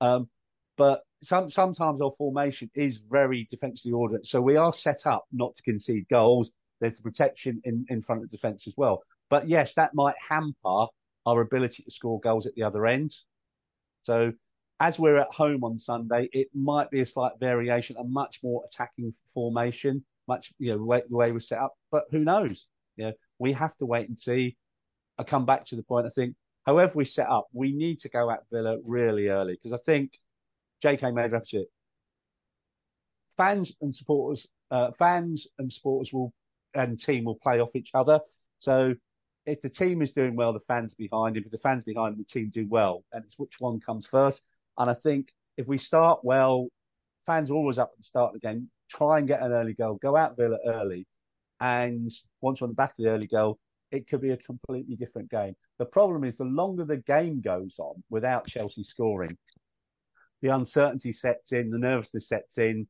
[0.00, 0.28] Um,
[0.76, 4.26] but some, sometimes our formation is very defensively ordered.
[4.26, 6.52] So we are set up not to concede goals.
[6.80, 9.02] There's the protection in, in front of defence as well.
[9.28, 10.86] But yes, that might hamper
[11.26, 13.14] our ability to score goals at the other end.
[14.02, 14.32] So
[14.80, 18.64] as we're at home on Sunday, it might be a slight variation, a much more
[18.66, 21.74] attacking formation, much you know the way, the way we're set up.
[21.90, 22.66] But who knows?
[22.96, 24.56] You know, we have to wait and see.
[25.18, 26.06] I come back to the point.
[26.06, 26.34] I think,
[26.66, 30.12] however we set up, we need to go at Villa really early because I think
[30.82, 31.12] J.K.
[31.12, 31.68] made reference to it.
[33.36, 36.32] Fans and supporters, uh, fans and supporters will
[36.74, 38.20] and team will play off each other.
[38.58, 38.94] So
[39.46, 41.44] if the team is doing well, the fans behind him.
[41.44, 44.42] If the fans behind the team do well, and it's which one comes first.
[44.78, 46.68] And I think if we start well,
[47.26, 48.70] fans are always up at the start of the game.
[48.90, 49.98] Try and get an early goal.
[50.02, 51.06] Go out Villa early,
[51.60, 53.58] and once we're on the back of the early goal,
[53.90, 55.54] it could be a completely different game.
[55.78, 59.36] The problem is the longer the game goes on without Chelsea scoring,
[60.40, 62.86] the uncertainty sets in, the nervousness sets in.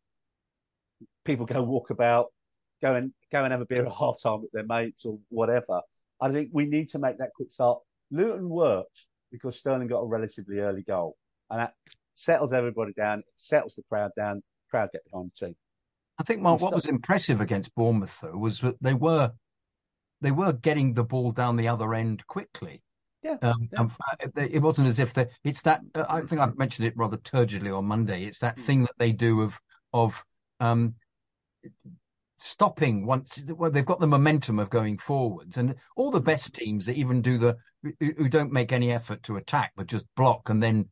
[1.24, 2.32] People go walk about,
[2.80, 5.80] go and go and have a beer at half time with their mates or whatever.
[6.22, 7.80] I think we need to make that quick start.
[8.10, 11.16] Luton worked because Sterling got a relatively early goal,
[11.50, 11.74] and that
[12.14, 14.42] settles everybody down, it settles the crowd down.
[14.70, 15.56] Crowd get behind the team.
[16.18, 19.32] I think Mark, what was impressive against Bournemouth though was that they were
[20.20, 22.82] they were getting the ball down the other end quickly.
[23.22, 24.44] Yeah, um, yeah.
[24.50, 25.80] it wasn't as if they, it's that.
[25.94, 28.24] Uh, I think I mentioned it rather turgidly on Monday.
[28.24, 29.60] It's that thing that they do of
[29.92, 30.24] of
[30.60, 30.94] um,
[32.42, 36.86] stopping once well they've got the momentum of going forwards and all the best teams
[36.86, 37.56] that even do the
[38.00, 40.88] who don't make any effort to attack but just block and then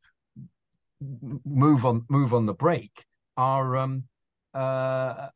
[1.45, 3.05] move on move on the break
[3.37, 4.05] are um
[4.55, 5.29] uh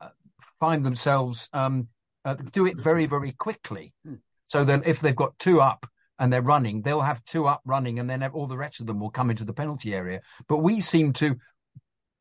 [0.61, 1.89] find themselves um
[2.25, 3.93] uh, do it very very quickly.
[4.47, 5.87] So then if they've got two up
[6.19, 9.01] and they're running they'll have two up running and then all the rest of them
[9.01, 10.21] will come into the penalty area.
[10.49, 11.37] But we seem to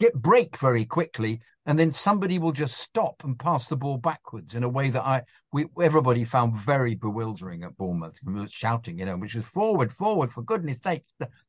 [0.03, 4.53] get break very quickly, and then somebody will just stop and pass the ball backwards
[4.53, 5.23] in a way that I
[5.53, 8.17] we everybody found very bewildering at Bournemouth.
[8.23, 11.03] We were shouting, you know, which is forward, forward, for goodness sake,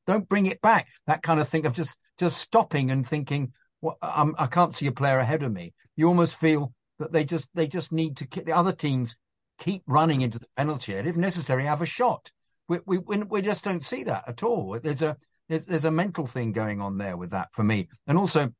[0.07, 0.87] don't bring it back.
[1.09, 4.87] That kind of thing of just just stopping and thinking, well, I'm, I can't see
[4.87, 5.75] a player ahead of me.
[5.97, 9.17] You almost feel that they just they just need to keep the other teams
[9.59, 12.31] keep running into the penalty area, if necessary, have a shot.
[12.69, 14.79] We, we we just don't see that at all.
[14.83, 15.17] There's a
[15.49, 17.89] there's, there's a mental thing going on there with that for me.
[18.07, 18.53] And also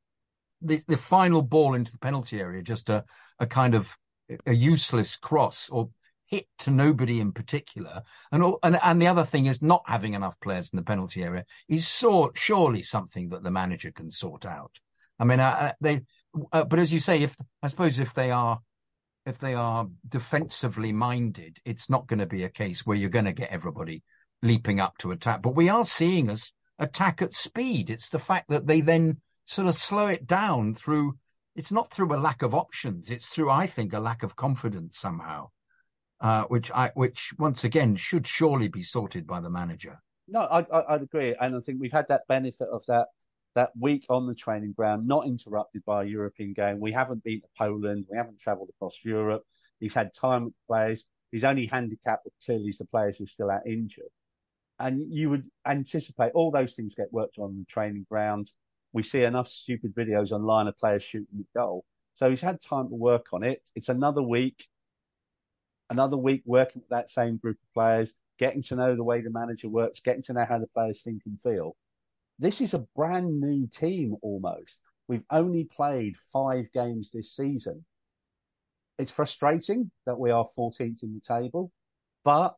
[0.61, 3.03] the, the final ball into the penalty area, just a,
[3.39, 3.95] a kind of
[4.45, 5.89] a useless cross or
[6.27, 8.01] hit to nobody in particular.
[8.31, 11.23] And, all, and, and the other thing is not having enough players in the penalty
[11.23, 14.71] area is so, surely something that the manager can sort out.
[15.19, 16.01] I mean, uh, they,
[16.51, 18.59] uh, but as you say, if, I suppose if they are,
[19.25, 23.25] if they are defensively minded, it's not going to be a case where you're going
[23.25, 24.03] to get everybody
[24.41, 25.41] leaping up to attack.
[25.41, 27.89] But we are seeing us attack at speed.
[27.89, 31.17] It's the fact that they then sort of slow it down through,
[31.55, 33.09] it's not through a lack of options.
[33.09, 35.49] It's through, I think, a lack of confidence somehow,
[36.19, 40.01] uh, which I, which once again should surely be sorted by the manager.
[40.27, 41.35] No, I, I, would agree.
[41.39, 43.07] And I think we've had that benefit of that,
[43.53, 46.79] that week on the training ground, not interrupted by a European game.
[46.79, 48.05] We haven't been to Poland.
[48.09, 49.43] We haven't travelled across Europe.
[49.79, 51.05] He's had time with players.
[51.31, 54.09] His only handicap clearly is the players who are still out injured
[54.79, 58.51] and you would anticipate all those things get worked on the training ground.
[58.93, 61.85] We see enough stupid videos online of players shooting the goal.
[62.15, 63.61] So he's had time to work on it.
[63.75, 64.67] It's another week,
[65.89, 69.29] another week working with that same group of players, getting to know the way the
[69.29, 71.75] manager works, getting to know how the players think and feel.
[72.39, 74.79] This is a brand new team almost.
[75.07, 77.85] We've only played five games this season.
[78.97, 81.71] It's frustrating that we are 14th in the table,
[82.23, 82.55] but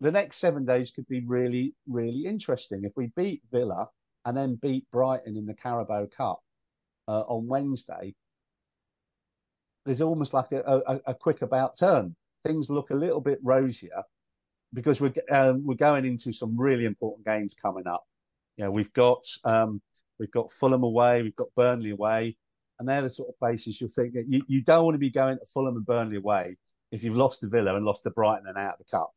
[0.00, 2.84] the next seven days could be really, really interesting.
[2.84, 3.88] If we beat Villa
[4.24, 6.40] and then beat Brighton in the Carabao Cup
[7.06, 8.14] uh, on Wednesday,
[9.84, 12.14] there's almost like a, a, a, quick about turn.
[12.42, 14.02] Things look a little bit rosier
[14.72, 18.04] because we're um, we're going into some really important games coming up.
[18.56, 19.80] You know, we've got um,
[20.18, 22.36] we've got Fulham away, we've got Burnley away,
[22.78, 25.10] and they're the sort of places you'll think that you, you don't want to be
[25.10, 26.56] going to Fulham and Burnley away
[26.92, 29.12] if you've lost to Villa and lost to Brighton and out of the cup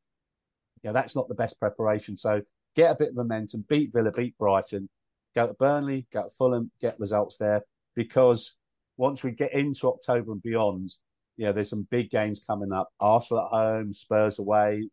[0.90, 2.16] know, that's not the best preparation.
[2.16, 2.42] So
[2.76, 4.90] get a bit of momentum, beat Villa, beat Brighton,
[5.36, 7.64] go to Burnley, go to Fulham, get results there.
[7.96, 8.56] Because
[8.98, 10.94] once we get into October and beyond,
[11.38, 12.90] you know, there's some big games coming up.
[13.00, 14.90] Arsenal at home, Spurs away.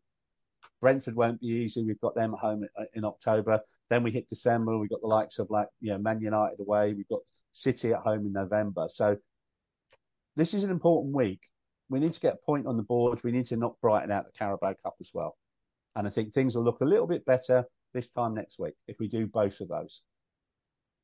[0.79, 1.83] Brentford won't be easy.
[1.83, 3.61] We've got them at home uh, in October.
[3.89, 4.77] Then we hit December.
[4.77, 6.93] We've got the likes of like you know Man United away.
[6.93, 7.21] We've got
[7.53, 8.87] City at home in November.
[8.89, 9.17] So
[10.35, 11.41] this is an important week.
[11.89, 13.19] We need to get a point on the board.
[13.23, 15.35] We need to knock Brighton out the Carabao Cup as well.
[15.95, 18.97] And I think things will look a little bit better this time next week if
[18.99, 20.01] we do both of those.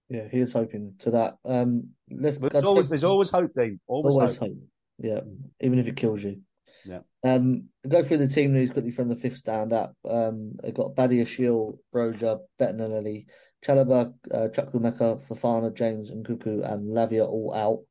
[0.09, 1.35] Yeah, he is hoping to that.
[1.43, 3.79] Um, let's there's always, there's always hope, Dean.
[3.87, 4.49] Always, always hope.
[4.49, 4.57] hope.
[4.99, 5.19] Yeah,
[5.59, 6.41] even if it kills you.
[6.85, 6.99] Yeah.
[7.23, 9.95] Um, go through the team news quickly from the fifth stand up.
[10.09, 13.25] Um, they've got Badiashile, Broja, Bettinelli,
[13.65, 17.83] Chalobah, uh, Chukwuemeka, Fofana, James, and Nkunku, and Lavia all out.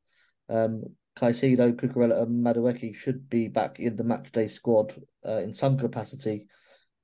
[0.49, 0.83] Um,
[1.17, 4.93] Caicedo, Cucurella, and Madueke should be back in the matchday squad
[5.27, 6.47] uh, in some capacity.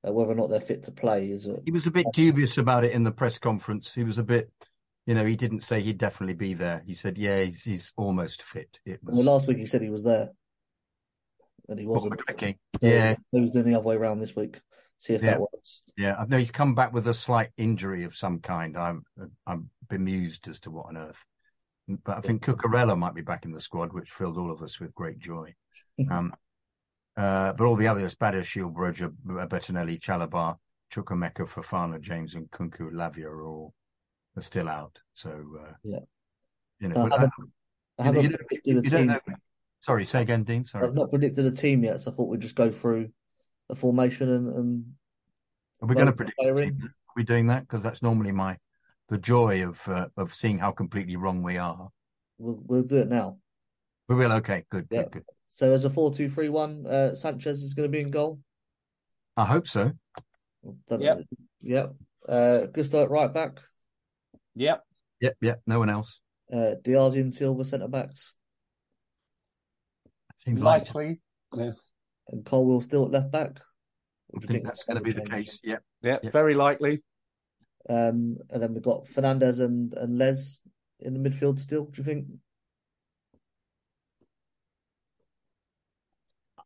[0.06, 2.58] Uh, whether or not they're fit to play is a, He was a bit dubious
[2.58, 3.94] about it in the press conference.
[3.94, 4.50] He was a bit,
[5.06, 6.82] you know, he didn't say he'd definitely be there.
[6.86, 9.90] He said, "Yeah, he's, he's almost fit." It was well, last week he said he
[9.90, 10.30] was there,
[11.68, 12.20] and he wasn't.
[12.28, 14.60] So Yeah, he was doing the other way around this week.
[14.98, 15.32] See if Yeah.
[15.32, 15.82] that works.
[15.96, 16.16] yeah.
[16.18, 18.76] I know he's come back with a slight injury of some kind.
[18.76, 19.04] I'm,
[19.46, 21.24] I'm bemused as to what on earth.
[21.86, 24.80] But I think Cucurella might be back in the squad, which filled all of us
[24.80, 25.54] with great joy.
[26.10, 26.34] Um,
[27.16, 30.56] uh, but all the others, Bader, Shield, Broja, Bettinelli, Chalobah,
[30.92, 33.74] Chukwuemeka, Fofana, James, and Nkunku Lavia are all
[34.36, 34.98] are still out.
[35.14, 36.00] So, uh, Yeah.
[36.80, 39.06] you know, I haven't- you know, you don't- predicted you a team.
[39.06, 39.20] know.
[39.80, 40.64] Sorry, say again, Dean.
[40.64, 40.86] Sorry.
[40.86, 43.12] I've not predicted a team yet, so I thought we'd just go through
[43.68, 44.94] the formation and, and
[45.82, 46.78] Are we going to predict player the in.
[46.80, 46.88] team?
[46.88, 47.60] Are we doing that?
[47.62, 48.58] Because that's normally my
[49.08, 51.90] the joy of uh, of seeing how completely wrong we are.
[52.38, 53.38] We'll we'll do it now.
[54.08, 54.32] We will.
[54.32, 54.64] Okay.
[54.70, 54.88] Good.
[54.90, 55.02] Yeah.
[55.02, 55.12] Good.
[55.12, 55.24] Good.
[55.54, 58.40] So as a four-two-three-one, uh, Sanchez is going to be in goal.
[59.36, 59.92] I hope so.
[60.88, 61.18] Don't Yep.
[61.18, 61.24] know.
[61.62, 61.94] Yep.
[62.28, 63.60] Uh, Gusto at right back.
[64.56, 64.82] Yep.
[65.20, 65.36] Yep.
[65.40, 65.62] Yep.
[65.68, 66.18] No one else.
[66.52, 68.34] Uh, Diaz and Silva centre backs,
[70.44, 71.20] Seems like Likely.
[71.56, 71.72] Yeah.
[72.28, 73.60] and Colwill still at left back.
[74.34, 75.60] I do you think that's going to be the case.
[75.62, 75.82] Yep.
[76.02, 76.18] Yeah.
[76.20, 76.32] Yep.
[76.32, 77.02] Very likely.
[77.88, 80.60] Um, and then we've got Fernández and and Les
[80.98, 81.84] in the midfield still.
[81.84, 82.26] Do you think?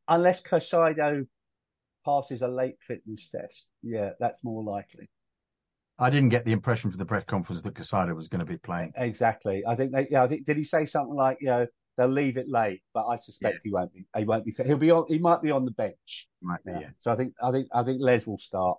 [0.09, 1.27] Unless Caicedo
[2.05, 3.71] passes a late fitness test.
[3.83, 5.11] Yeah, that's more likely.
[5.99, 8.57] I didn't get the impression from the press conference that Caicedo was going to be
[8.57, 8.93] playing.
[8.97, 9.65] Exactly.
[9.67, 12.37] I think they, yeah, I think did he say something like, you know, they'll leave
[12.37, 13.61] it late, but I suspect Yeah.
[13.65, 14.55] he won't be he won't be.
[14.65, 16.29] He'll be on he might be on the bench.
[16.41, 16.71] Might be.
[16.73, 16.81] Yeah.
[16.81, 16.89] Yeah.
[17.01, 18.79] So I think I think I think Les will start.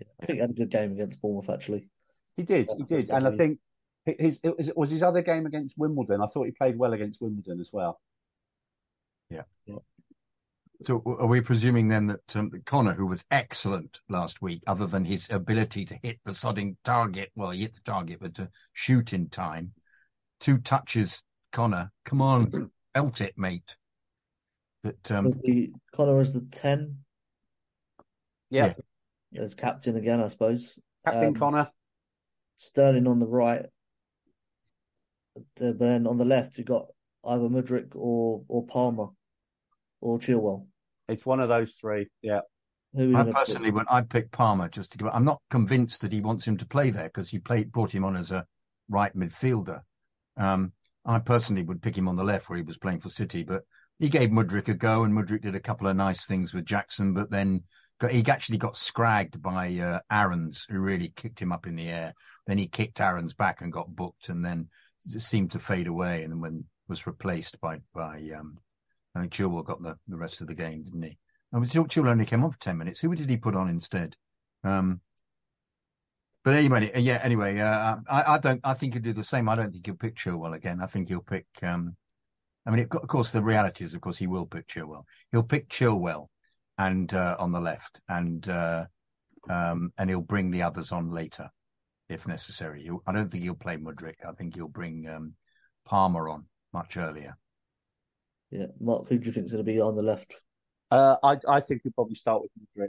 [0.00, 0.08] Yeah.
[0.22, 1.88] I think he had a good game against Bournemouth actually.
[2.36, 3.10] He did, Yeah, he did.
[3.10, 3.58] And I think
[4.06, 6.22] his it was, it was his other game against Wimbledon.
[6.22, 8.00] I thought he played well against Wimbledon as well.
[10.84, 15.04] So are we presuming then that um, Connor, who was excellent last week, other than
[15.04, 19.12] his ability to hit the sodding target, well, he hit the target, but to shoot
[19.12, 19.72] in time,
[20.40, 21.22] two touches,
[21.52, 23.76] Connor, come on, belt it, mate.
[24.82, 26.98] That um, Will Connor as the ten
[28.50, 28.74] Yeah.
[29.30, 29.42] Yeah.
[29.42, 30.78] as captain again, I suppose.
[31.04, 31.70] Captain Um, Connor.
[32.56, 33.66] Sterling on the right.
[35.56, 36.88] But then on the left, you've got
[37.24, 39.08] either Mudryk or or Palmer
[40.00, 40.66] or Chilwell.
[41.08, 42.08] It's one of those three.
[42.22, 42.40] Yeah.
[42.94, 46.02] Who are you I personally, when I pick Palmer, just to give, I'm not convinced
[46.02, 48.46] that he wants him to play there because he played, brought him on as a
[48.88, 49.80] right midfielder.
[50.36, 50.72] Um,
[51.04, 53.62] I personally would pick him on the left where he was playing for City, but
[53.98, 57.14] he gave Mudryk a go, and Mudryk did a couple of nice things with Jackson,
[57.14, 57.62] but then
[57.98, 61.88] got, he actually got scragged by uh, Aarons, who really kicked him up in the
[61.88, 62.14] air.
[62.46, 64.68] Then he kicked Aarons back and got booked, and then
[65.12, 68.56] it seemed to fade away, and when was replaced by by um,
[69.14, 71.18] I think Chilwell got the, the rest of the game, didn't he?
[71.52, 73.00] I Chil- Chilwell only came on for ten minutes.
[73.00, 74.16] Who did he put on instead?
[74.64, 75.00] Um,
[76.44, 77.20] but anyway, uh, yeah.
[77.22, 78.60] Anyway, uh, I, I don't.
[78.64, 79.48] I think he'll do the same.
[79.48, 80.80] I don't think he'll pick Chilwell again.
[80.82, 81.46] I think he'll pick.
[81.62, 81.96] Um,
[82.66, 85.04] I mean, of course, the reality is, of course, he will pick Chilwell.
[85.30, 86.28] He'll pick Chilwell,
[86.78, 88.86] and uh, on the left, and uh,
[89.48, 91.50] um, and he'll bring the others on later,
[92.08, 92.82] if necessary.
[92.82, 94.24] He'll, I don't think he'll play Mudryk.
[94.26, 95.34] I think he'll bring um,
[95.84, 97.36] Palmer on much earlier.
[98.52, 100.34] Yeah, Mark, who do you think is going to be on the left?
[100.90, 102.88] Uh, I I think we'll probably start with Mudryk.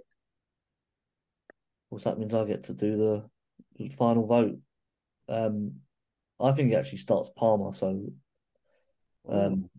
[1.89, 3.29] What's that means I get to do the,
[3.77, 4.57] the final vote.
[5.29, 5.75] Um,
[6.41, 8.11] I think he actually starts Palmer, so
[9.29, 9.69] um,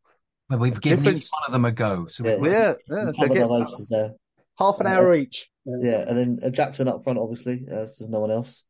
[0.48, 2.06] Well, we've given each one of them a go.
[2.06, 2.36] So Yeah.
[2.36, 3.04] we- Yeah, yeah.
[3.04, 4.12] we'll they cover get the votes there.
[4.58, 5.50] half an hour each.
[5.66, 7.66] Yeah, and then uh, Jackson up front, obviously.
[7.70, 8.64] Uh, there's no one else.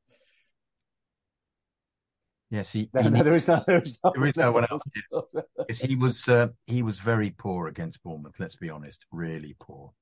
[2.54, 4.66] Yes, he, No, he no, there is no, there is no, There is no one
[4.70, 4.82] else,
[5.68, 8.38] Yes, he was uh, he was very poor against Bournemouth.
[8.38, 9.92] Let's be honest, really poor.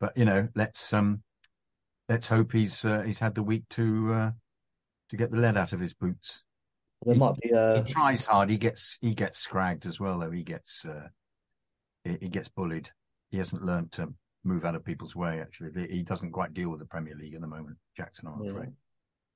[0.00, 1.22] But you know, let's um,
[2.08, 4.30] let's hope he's uh, he's had the week to uh,
[5.10, 6.42] to get the lead out of his boots.
[7.04, 8.50] There might be uh, He tries hard.
[8.50, 10.30] He gets he gets scragged as well, though.
[10.30, 11.08] He gets uh,
[12.04, 12.90] he, he gets bullied.
[13.30, 14.14] He hasn't learned to
[14.44, 15.40] move out of people's way.
[15.40, 17.76] Actually, he doesn't quite deal with the Premier League at the moment.
[17.96, 18.50] Jackson, I'm yeah.
[18.52, 18.72] afraid.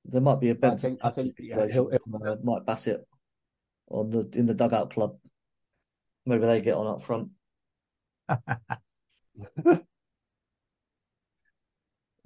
[0.07, 3.05] There might be a I Benson think I think yeah, he'll, he'll, uh, Mike Bassett
[3.89, 5.17] on the in the dugout club.
[6.25, 7.29] Maybe they get on up front.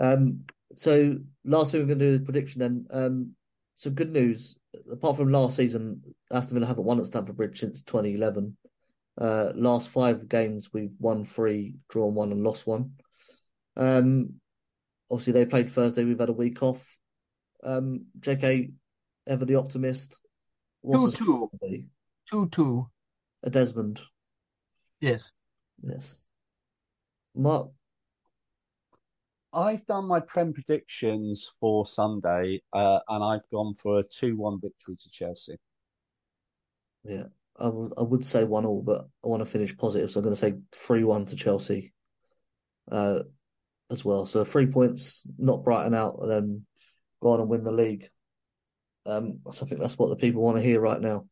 [0.01, 0.45] Um,
[0.75, 2.87] so last thing we're going to do is prediction then.
[2.91, 3.31] Um,
[3.75, 4.55] some good news.
[4.91, 6.01] Apart from last season,
[6.31, 8.57] Aston Villa haven't won at Stamford Bridge since 2011.
[9.19, 12.93] Uh, last five games, we've won three, drawn one, and lost one.
[13.77, 14.35] Um,
[15.11, 16.03] obviously, they played Thursday.
[16.03, 16.97] We've had a week off.
[17.63, 18.71] Um, JK,
[19.27, 20.19] ever the optimist.
[20.81, 21.23] What's the Two-two.
[21.23, 21.88] score gonna be?
[22.29, 22.89] Two two.
[23.43, 24.01] A Desmond.
[24.99, 25.31] Yes.
[25.83, 26.27] Yes.
[27.35, 27.69] Mark.
[29.53, 34.95] I've done my Prem predictions for Sunday, uh, and I've gone for a two-one victory
[34.95, 35.57] to Chelsea.
[37.03, 37.23] Yeah,
[37.59, 40.35] I would would say one all, but I want to finish positive, so I'm going
[40.35, 41.93] to say three one to Chelsea,
[42.91, 43.19] uh,
[43.89, 44.25] as well.
[44.25, 46.65] So three points, not Brighton out, and then
[47.22, 48.10] go on and win the league.
[49.06, 51.26] Um, so I think that's what the people want to hear right now.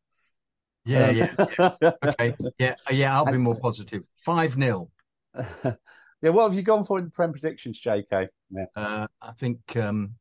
[0.84, 1.70] Yeah, Um, yeah.
[2.04, 2.34] Okay.
[2.58, 4.02] Yeah, yeah, I'll be more positive.
[4.16, 4.90] 5 0.
[5.64, 8.28] yeah, what have you gone for in the Prem predictions, JK?
[8.50, 8.64] Yeah.
[8.74, 10.14] Uh, I think um,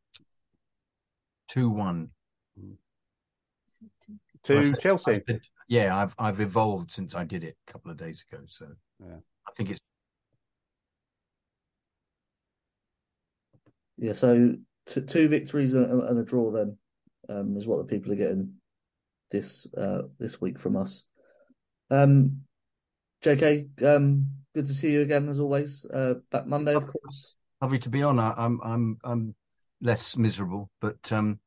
[1.49, 2.09] 2 1.
[4.43, 5.21] To Chelsea.
[5.67, 8.43] Yeah, I've I've evolved since I did it a couple of days ago.
[8.47, 8.67] So
[8.99, 9.17] Yeah.
[9.47, 9.79] I think it's
[13.97, 14.55] Yeah, so
[14.89, 16.77] t two victories and, and a draw then,
[17.29, 18.53] um, is what the people are getting
[19.31, 21.05] this uh this week from us.
[21.91, 22.41] Um,
[23.23, 25.85] JK, um, good to see you again as always.
[25.85, 27.35] Uh, back Monday, of course.
[27.61, 28.19] lovely to be on.
[28.19, 29.35] I, I'm I'm I'm
[29.81, 31.39] less miserable, but um,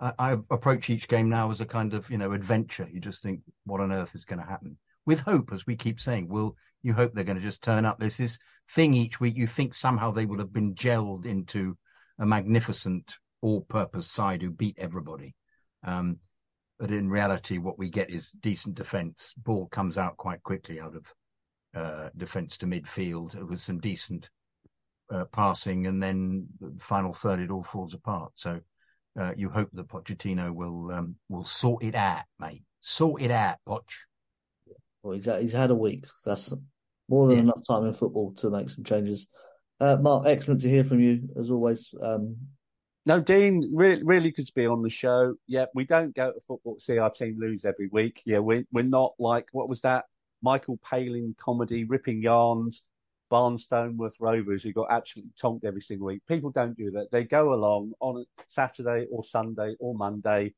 [0.00, 2.88] I, I approach each game now as a kind of you know adventure.
[2.92, 4.78] You just think, what on earth is going to happen?
[5.06, 7.98] With hope, as we keep saying, will you hope they're going to just turn up?
[7.98, 8.38] There's this
[8.70, 9.36] thing each week.
[9.36, 11.76] You think somehow they will have been gelled into
[12.20, 15.34] a magnificent all-purpose side who beat everybody.
[15.82, 16.18] Um,
[16.78, 19.34] but in reality, what we get is decent defence.
[19.36, 21.14] Ball comes out quite quickly out of
[21.74, 24.30] uh, defence to midfield with some decent
[25.12, 28.32] uh, passing, and then the final third, it all falls apart.
[28.34, 28.60] So
[29.18, 32.62] uh, you hope that Pochettino will um, will sort it out, mate.
[32.80, 33.82] Sort it out, Poch.
[35.02, 36.06] Well, he's had, he's had a week.
[36.24, 36.52] That's
[37.08, 37.42] more than Yeah.
[37.44, 39.28] enough time in football to make some changes.
[39.80, 41.92] Uh, Mark, excellent to hear from you as always.
[42.02, 42.36] Um,
[43.06, 45.34] No, Dean, really, really good to be on the show.
[45.46, 48.20] Yeah, we don't go to football to see our team lose every week.
[48.26, 50.04] Yeah, we, we're not like, what was that?
[50.42, 52.82] Michael Palin comedy, ripping yarns,
[53.32, 56.20] Barnstoneworth Rovers, who got absolutely tonked every single week.
[56.28, 57.10] People don't do that.
[57.10, 60.54] They go along on Saturday or Sunday or Monday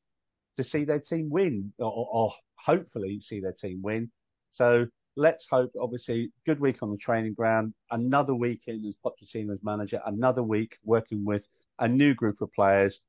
[0.57, 4.11] to see their team win, or, or hopefully see their team win.
[4.51, 9.63] So let's hope, obviously, good week on the training ground, another week in as Pochettino's
[9.63, 11.43] manager, another week working with
[11.79, 12.99] a new group of players.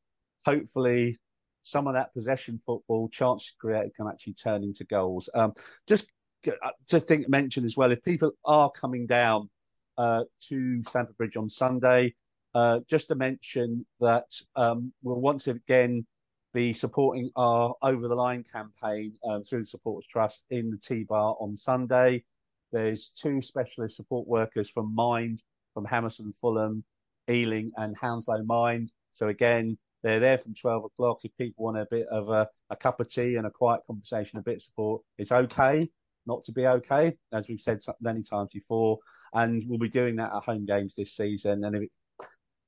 [0.45, 1.19] Hopefully,
[1.63, 5.29] some of that possession football, chances created, can actually turn into goals.
[5.35, 5.55] Um,
[5.89, 6.07] just
[6.47, 9.49] uh, to think, mention as well, if people are coming down
[9.97, 12.15] uh, to Stamford Bridge on Sunday,
[12.55, 14.27] uh, just to mention that
[14.57, 16.07] um, we'll once again
[16.55, 21.03] be supporting our Over the Line campaign um, through the Supporters Trust in the T
[21.03, 22.25] Bar on Sunday.
[22.73, 25.43] There's two specialist support workers from Mind,
[25.75, 26.85] from Hammersmith Fulham,
[27.29, 28.93] Ealing, and Hounslow Mind.
[29.13, 31.19] So again, they're there from 12 o'clock.
[31.25, 34.39] If people want a bit of a, a cup of tea and a quiet conversation,
[34.39, 35.91] a bit of support, it's okay
[36.27, 38.99] not to be okay, as we've said many times before.
[39.33, 41.65] And we'll be doing that at home games this season.
[41.65, 41.91] And if it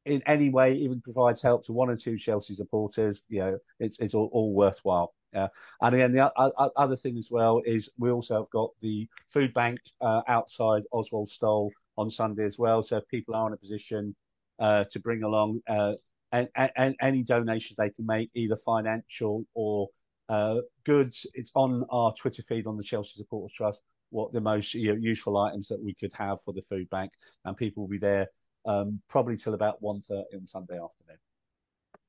[0.06, 3.96] in any way even provides help to one or two Chelsea supporters, you know, it's
[4.00, 5.14] it's all, all worthwhile.
[5.34, 5.48] Uh,
[5.82, 9.52] and again, the o- other thing as well is we also have got the food
[9.52, 12.82] bank uh, outside Oswald Stoll on Sunday as well.
[12.82, 14.14] So if people are in a position
[14.58, 15.94] uh, to bring along uh,
[16.32, 19.88] and, and any donations they can make, either financial or
[20.28, 23.80] uh, goods, it's on our Twitter feed on the Chelsea Supporters Trust.
[24.10, 27.10] What the most you know, useful items that we could have for the food bank,
[27.44, 28.28] and people will be there
[28.66, 31.18] um, probably till about 1.30 on Sunday afternoon.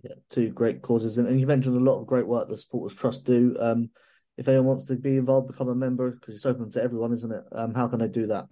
[0.02, 2.98] yeah, two great causes, and, and you mentioned a lot of great work the Supporters
[2.98, 3.56] Trust do.
[3.60, 3.90] Um,
[4.38, 7.32] if anyone wants to be involved, become a member because it's open to everyone, isn't
[7.32, 7.44] it?
[7.52, 8.46] Um, how can they do that?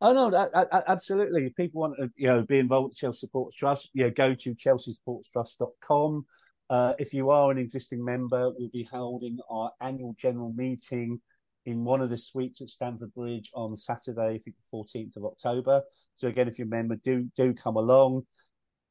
[0.00, 0.50] Oh no,
[0.88, 1.46] absolutely.
[1.46, 4.34] If people want to, you know, be involved with Chelsea Supporters Trust, you know, go
[4.34, 6.24] to chelseasportstrust.com.
[6.70, 11.20] Uh, if you are an existing member, we'll be holding our annual general meeting
[11.66, 15.24] in one of the suites at Stamford Bridge on Saturday, I think the 14th of
[15.24, 15.82] October.
[16.16, 18.26] So again, if you're a member, do do come along.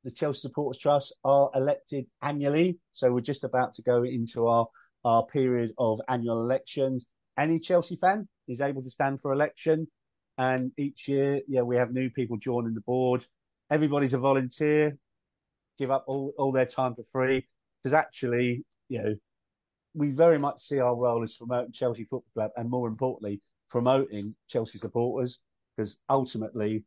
[0.04, 4.68] The Chelsea Supporters Trust are elected annually, so we're just about to go into our
[5.06, 7.06] our period of annual elections.
[7.38, 9.88] Any Chelsea fan is able to stand for election.
[10.38, 13.26] And each year, yeah, we have new people joining the board.
[13.72, 14.98] Everybody's a volunteer.
[15.78, 17.48] give up all, all their time for free
[17.84, 19.16] because actually, you know,
[19.94, 24.36] we very much see our role as promoting Chelsea Football Club and more importantly, promoting
[24.48, 25.40] Chelsea supporters
[25.76, 26.84] because ultimately,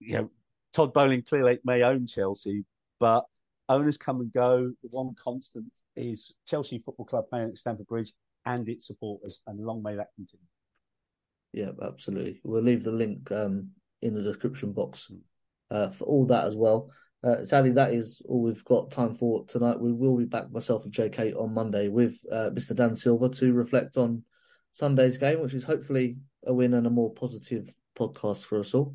[0.00, 0.30] you know,
[0.72, 2.64] Todd Boehly clearly may own Chelsea,
[3.00, 3.24] but
[3.68, 4.72] owners come and go.
[4.82, 8.12] The one constant is Chelsea Football Club playing at Stamford Bridge
[8.44, 10.44] and its supporters, and long may that continue.
[11.52, 12.40] Yeah, absolutely.
[12.44, 13.70] We'll leave the link um,
[14.02, 15.10] in the description box
[15.70, 16.90] uh, for all that as well.
[17.24, 19.80] Uh, sadly, that is all we've got time for tonight.
[19.80, 22.76] We will be back, myself and JK, on Monday with uh, Mr.
[22.76, 24.22] Dan Silver to reflect on
[24.72, 28.94] Sunday's game, which is hopefully a win and a more positive podcast for us all.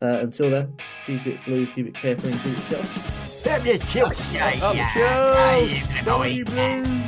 [0.00, 0.76] Uh, until then,
[1.06, 3.44] keep it blue, keep it careful, and keep it Chelsea.
[3.44, 4.38] Damn you, Chelsea.
[4.38, 4.94] Up yeah.
[4.94, 5.74] Chelsea!
[5.74, 6.50] Yeah, Johnny boy.
[6.50, 7.07] Blues!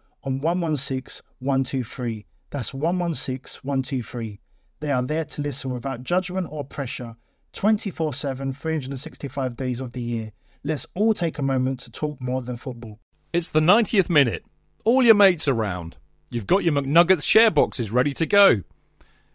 [0.23, 2.25] on 116 123.
[2.49, 4.39] That's 116 123.
[4.79, 7.15] They are there to listen without judgment or pressure
[7.53, 10.31] 24 7, 365 days of the year.
[10.63, 12.99] Let's all take a moment to talk more than football.
[13.33, 14.45] It's the 90th minute.
[14.83, 15.97] All your mates around.
[16.29, 18.63] You've got your McNuggets share boxes ready to go.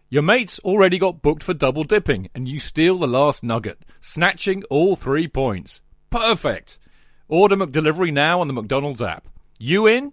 [0.09, 4.63] Your mates already got booked for double dipping, and you steal the last nugget, snatching
[4.71, 5.83] all three points.
[6.11, 6.79] Perfect!
[7.29, 9.27] Order McDelivery now on the McDonald's app.
[9.59, 10.13] You in?